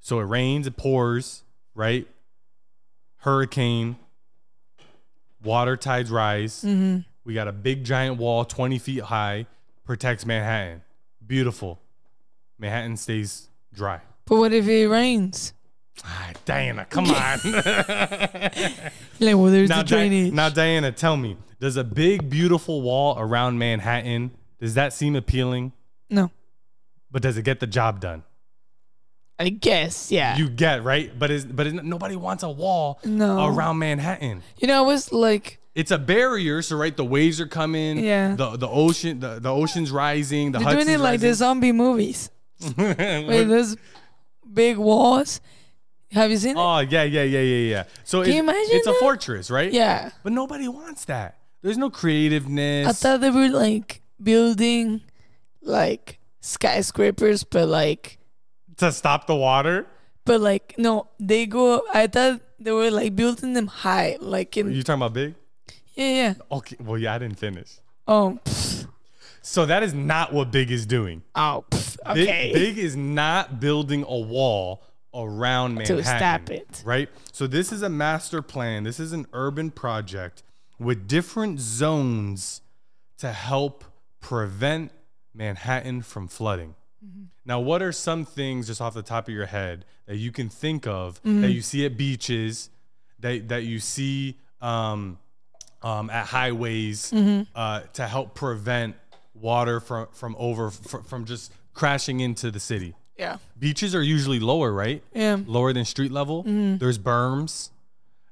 [0.01, 1.43] So it rains, it pours,
[1.75, 2.07] right?
[3.19, 3.97] Hurricane,
[5.43, 6.63] water tides rise.
[6.65, 7.01] Mm-hmm.
[7.25, 9.47] We got a big giant wall, 20 feet high,
[9.85, 10.83] protects Manhattan.
[11.27, 11.79] Beautiful.
[12.59, 14.01] Manhattan stays dry.
[14.27, 15.53] But what if it rains?
[16.05, 17.39] Ah, Diana, come on.
[19.23, 23.19] Like, well, there's now, the Di- now, Diana, tell me, does a big, beautiful wall
[23.19, 25.73] around Manhattan, does that seem appealing?
[26.09, 26.31] no,
[27.11, 28.23] But does it get the job done?
[29.41, 30.37] I guess, yeah.
[30.37, 33.47] You get right, but is but nobody wants a wall No.
[33.47, 34.43] around Manhattan.
[34.59, 37.99] you know, I was like, It's a barrier, so right, the waves are coming.
[38.05, 38.35] Yeah.
[38.37, 40.53] The the ocean, the, the ocean's rising.
[40.53, 42.31] The they're Hudson's doing it like the zombie movies
[42.77, 43.77] with those
[44.53, 45.41] big walls.
[46.13, 46.61] Have you seen it?
[46.61, 47.85] Oh yeah, yeah, yeah, yeah, yeah.
[48.05, 49.73] So Can it's, you imagine it's a fortress, right?
[49.73, 50.11] Yeah.
[50.23, 51.39] But nobody wants that.
[51.63, 52.89] There's no creativeness.
[52.89, 55.01] I thought they were like building
[55.63, 58.19] like skyscrapers, but like,
[58.81, 59.87] to stop the water.
[60.25, 61.83] but like, no, they go.
[61.95, 65.35] I thought they were like building them high, like in you talking about big?
[65.95, 66.35] yeah, yeah.
[66.51, 66.77] Okay.
[66.81, 67.79] Well, yeah, I didn't finish.
[68.09, 68.39] Oh,
[69.43, 71.23] So that is not what Big is doing.
[71.35, 72.51] oh, pff, Big, okay.
[72.53, 74.83] Big is not building a wall
[75.15, 75.97] around Manhattan.
[75.97, 76.83] To stop it.
[76.85, 77.09] Right?
[77.33, 78.85] So this is a master plan.
[78.85, 80.43] This is an urban project
[80.79, 82.61] with different zones
[83.19, 83.85] to help
[84.21, 84.93] prevent
[85.35, 86.75] Manhattan from flooding.
[87.05, 87.23] Mm-hmm.
[87.47, 90.49] Now, what are some things just off the top of your head that you can
[90.49, 91.41] think of Mm-hmm.
[91.43, 92.71] that you see at beaches,
[93.21, 95.19] that that you see um,
[95.83, 97.43] um, at highways Mm-hmm.
[97.55, 98.97] uh, to help prevent
[99.35, 102.95] water from from over fr- from just crashing into the city?
[103.19, 105.03] yeah, Beaches are usually lower, right?
[105.15, 105.39] yeah.
[105.47, 106.43] Lower than street level.
[106.45, 106.79] Mm-hmm.
[106.79, 107.71] There's berms.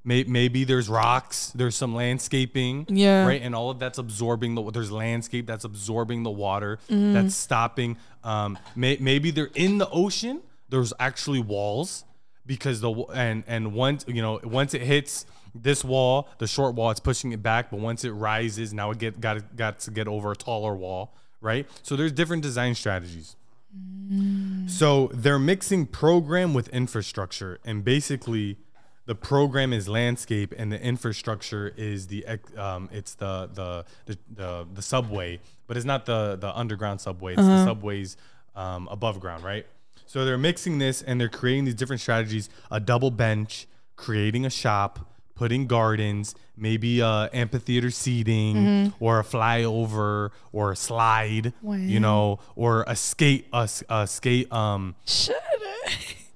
[0.09, 1.53] May- Maybe there's rocks.
[1.55, 2.87] There's some landscaping.
[2.89, 3.27] Yeah.
[3.27, 3.43] Right.
[3.43, 4.71] And all of that's absorbing the.
[4.71, 6.79] There's landscape that's absorbing the water.
[6.91, 7.13] Mm-hmm.
[7.13, 7.97] That's stopping.
[8.25, 8.59] Um.
[8.75, 10.41] May- maybe they're in the ocean.
[10.71, 12.05] There's actually walls
[12.47, 16.91] because the and and once you know once it hits this wall, the short wall,
[16.91, 17.71] it's pushing it back.
[17.71, 21.15] But once it rises, now it get got got to get over a taller wall.
[21.41, 21.67] Right.
[21.83, 23.37] So there's different design strategies.
[24.67, 28.57] So they're mixing program with infrastructure, and basically,
[29.09, 32.27] the program is landscape, and the infrastructure is the
[32.59, 37.33] um, it's the, the the the the subway, but it's not the the underground subway.
[37.33, 38.19] It's the subways
[38.55, 39.65] um, above ground, right?
[40.05, 44.51] So they're mixing this, and they're creating these different strategies: a double bench, creating a
[44.51, 44.99] shop,
[45.35, 52.85] putting gardens, maybe uh, amphitheater seating, or a flyover, or a slide, you know, or
[52.87, 54.53] a skate, a, a skate.
[54.53, 55.93] Um, Shut up.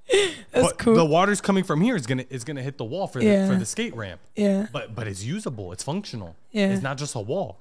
[0.53, 0.95] That's but cool.
[0.95, 3.49] the water's coming from here is gonna is gonna hit the wall for the Yeah.
[3.49, 4.21] for the skate ramp.
[4.37, 5.73] yeah, But but it's usable.
[5.73, 6.37] It's functional.
[6.51, 6.69] Yeah.
[6.73, 7.61] It's not just a wall,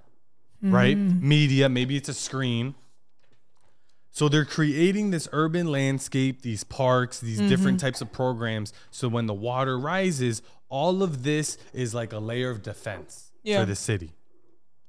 [0.62, 0.97] right?
[0.97, 1.70] Media.
[1.70, 2.76] Maybe it's a screen.
[4.14, 8.74] So they're creating this urban landscape, these parks, these different types of programs.
[8.91, 13.62] So when the water rises, all of this is like a layer of defense Yeah.
[13.62, 14.12] for the city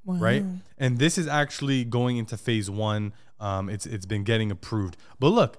[0.04, 0.16] wow.
[0.16, 0.44] right?
[0.76, 3.12] And this is actually going into phase one.
[3.38, 4.96] Um, it's it's been getting approved.
[5.20, 5.56] But look,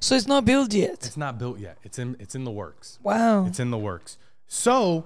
[0.00, 1.06] So it's not built yet.
[1.06, 1.78] It's not built yet.
[1.84, 2.98] It's in it's in the works.
[3.02, 3.46] Wow.
[3.46, 4.18] It's in the works.
[4.46, 5.04] So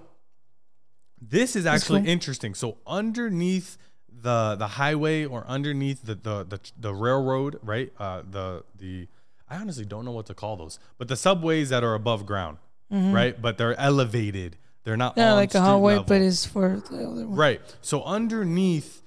[1.20, 2.08] this is actually cool.
[2.10, 2.54] interesting.
[2.54, 7.92] So underneath the the highway or underneath the the the, the railroad, right?
[7.98, 9.08] Uh, the the
[9.48, 12.58] I honestly don't know what to call those, but the subways that are above ground,
[12.90, 13.40] right?
[13.40, 14.56] But they're elevated.
[14.84, 15.20] They're not Mm-hmm.
[15.20, 16.04] yeah, on like a highway, level.
[16.08, 17.34] but it's for the other one.
[17.36, 17.60] Right.
[17.82, 19.02] So underneath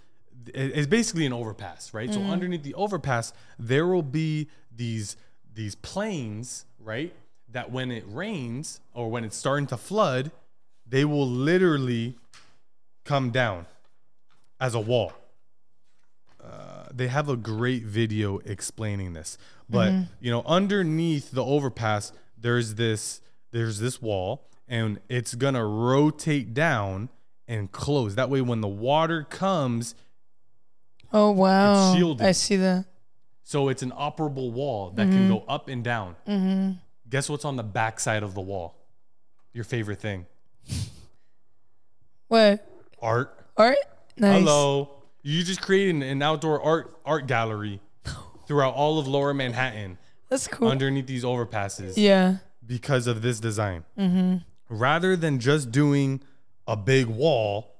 [0.54, 2.10] it- it's basically an overpass, right?
[2.10, 2.28] Mm-hmm.
[2.28, 5.18] So underneath the overpass, there will be these
[5.56, 7.14] these planes, right?
[7.50, 10.32] That when it rains or when it's starting to flood,
[10.86, 12.16] they will literally
[13.06, 13.66] come down
[14.60, 15.14] as a wall.
[16.44, 19.38] Uh, they have a great video explaining this,
[19.70, 20.04] but Mm-hmm.
[20.20, 27.10] you know, underneath the overpass, there's this there's this wall, and it's gonna rotate down
[27.48, 28.16] and close.
[28.16, 29.96] That way, when the water comes,
[31.12, 31.94] Oh wow.
[31.94, 32.28] shielded.
[32.28, 32.86] I see that.
[33.48, 35.16] So it's an operable wall that Mm-hmm.
[35.18, 36.80] can go up and down.
[37.10, 38.76] Guess what's on the back side of the wall?
[39.54, 40.26] Your favorite thing?
[42.28, 42.68] What?
[43.02, 43.38] Art.
[43.58, 43.78] Art?
[44.18, 44.40] Nice.
[44.42, 44.90] Hello.
[45.22, 47.80] You just created an- an outdoor art art gallery
[48.48, 49.98] throughout all of Lower Manhattan
[50.30, 50.68] That's cool.
[50.68, 52.38] underneath these overpasses yeah.
[52.66, 53.84] because of this design.
[53.98, 54.38] Mm-hmm.
[54.70, 56.22] Rather than just doing
[56.68, 57.76] a big wall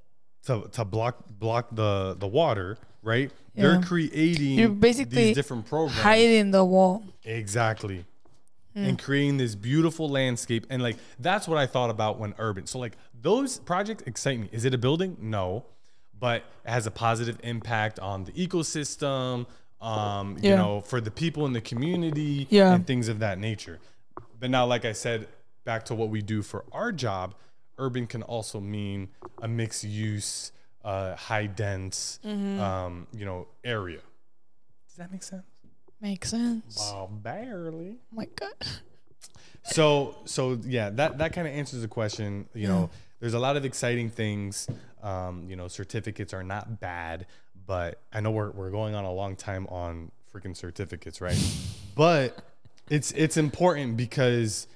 [0.46, 3.32] to, to block block the the water, right?
[3.56, 6.02] They're creating You're basically these different programs.
[6.02, 7.04] Hiding the wall.
[7.24, 8.06] Exactly.
[8.76, 10.68] And creating this beautiful landscape.
[10.70, 12.68] And like that's what I thought about when urban.
[12.68, 14.50] So like those projects excite me.
[14.52, 15.16] Is it a building?
[15.22, 15.66] No.
[16.20, 19.46] But it has a positive impact on the ecosystem,
[19.82, 20.56] um, you Yeah.
[20.58, 22.74] know, for the people in the community Yeah.
[22.74, 23.80] and things of that nature.
[24.40, 25.28] But now, like I said,
[25.64, 27.34] back to what we do for our job,
[27.78, 29.10] urban can also mean
[29.42, 30.52] a mixed use,
[30.86, 32.60] uh, high dense, Mm-hmm.
[32.62, 34.00] um, you know, area.
[34.88, 35.44] Does that make sense?
[36.00, 36.78] Makes sense.
[36.80, 37.98] Oh, barely.
[38.00, 38.54] Oh my god.
[39.64, 42.48] So, so yeah, that that kind of answers the question.
[42.54, 44.68] You know, there's a lot of exciting things.
[45.02, 47.26] Um, you know, certificates are not bad,
[47.66, 51.38] but I know we're we're going on a long time on freaking certificates, right?
[51.96, 52.38] but
[52.90, 54.68] it's it's important because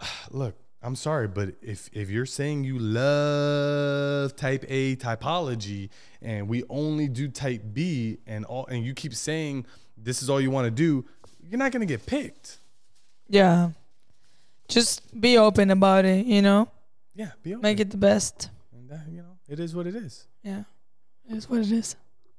[0.30, 5.90] look, I'm sorry, but if if you're saying you love type A typology
[6.22, 9.66] and we only do type B and all and you keep saying
[9.98, 11.04] this is all you want to do,
[11.46, 12.60] you're not going to get picked.
[13.28, 13.70] Yeah.
[14.68, 16.68] Just be open about it, you know?
[17.14, 17.62] Yeah, be open.
[17.62, 18.48] Make it the best.
[18.72, 20.26] And that, you know, it is what it is.
[20.42, 20.62] Yeah.
[21.28, 21.96] It is what it is.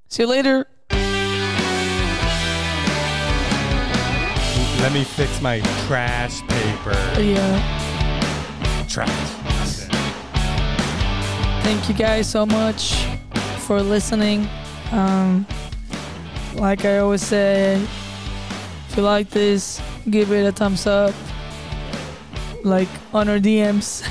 [0.08, 0.66] See you later.
[4.82, 7.22] Let me fix my trash paper.
[7.22, 7.81] Yeah.
[8.92, 9.08] Trash.
[11.64, 13.06] Thank you guys so much
[13.60, 14.48] for listening.
[14.92, 15.46] Um,
[16.56, 17.76] like I always say,
[18.90, 21.14] if you like this, give it a thumbs up.
[22.64, 24.04] Like on our DMs.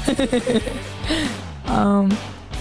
[1.69, 2.11] um,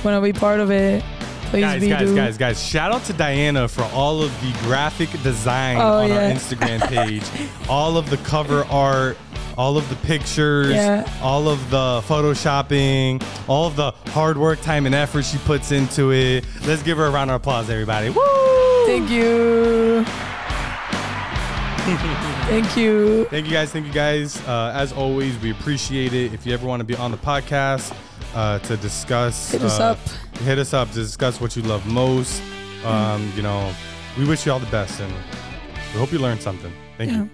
[0.03, 1.03] wanna be part of it?
[1.49, 2.15] Please Guys, be guys, do.
[2.15, 2.63] guys, guys!
[2.63, 6.19] Shout out to Diana for all of the graphic design Oh, on our.
[6.19, 7.23] Instagram page,
[7.69, 9.17] all of the cover art,
[9.59, 11.03] all of the pictures, Yeah.
[11.21, 16.11] all of the photoshopping, all of the hard work, time, and effort she puts into
[16.13, 16.45] it.
[16.65, 18.09] Let's give her a round of applause, everybody!
[18.09, 18.21] Woo!
[18.85, 20.05] Thank you.
[22.47, 23.25] Thank you.
[23.25, 23.71] Thank you guys.
[23.71, 24.39] Thank you guys.
[24.47, 26.33] Uh, as always, we appreciate it.
[26.33, 27.93] If you ever want to be on the podcast
[28.33, 29.99] uh, to discuss, Hit us uh, up.
[30.43, 32.41] Hit us up to discuss what you love most.
[32.85, 33.73] Um, you know,
[34.17, 35.11] we wish you all the best and
[35.93, 36.71] we hope you learned something.
[36.97, 37.17] Thank Yeah.
[37.23, 37.29] you.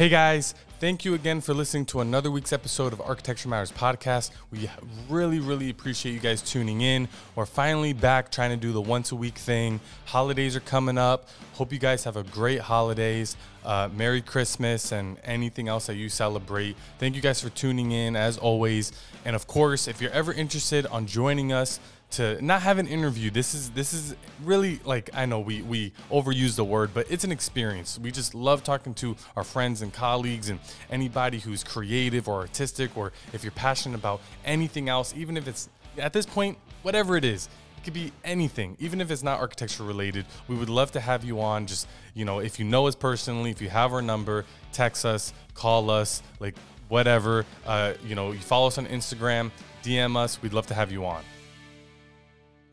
[0.00, 4.30] Hey guys, thank you again for listening to another week's episode of Architecture Matters podcast.
[4.50, 4.70] We
[5.10, 7.06] really, really appreciate you guys tuning in.
[7.34, 9.78] We're finally back trying to do the once a week thing.
[10.06, 11.28] Holidays are coming up.
[11.52, 13.36] Hope you guys have a great holidays.
[13.62, 16.78] Uh, Merry Christmas and anything else that you celebrate.
[16.98, 18.92] Thank you guys for tuning in as always.
[19.26, 21.78] And of course, if you're ever interested on joining us
[22.12, 23.30] to not have an interview.
[23.30, 27.24] This is this is really like I know we we overuse the word, but it's
[27.24, 27.98] an experience.
[27.98, 32.96] We just love talking to our friends and colleagues and anybody who's creative or artistic
[32.96, 37.24] or if you're passionate about anything else, even if it's at this point whatever it
[37.24, 37.48] is.
[37.78, 40.26] It could be anything, even if it's not architecture related.
[40.48, 41.66] We would love to have you on.
[41.66, 45.32] Just, you know, if you know us personally, if you have our number, text us,
[45.54, 46.56] call us, like
[46.88, 47.46] whatever.
[47.64, 49.50] Uh, you know, you follow us on Instagram,
[49.82, 50.42] DM us.
[50.42, 51.22] We'd love to have you on.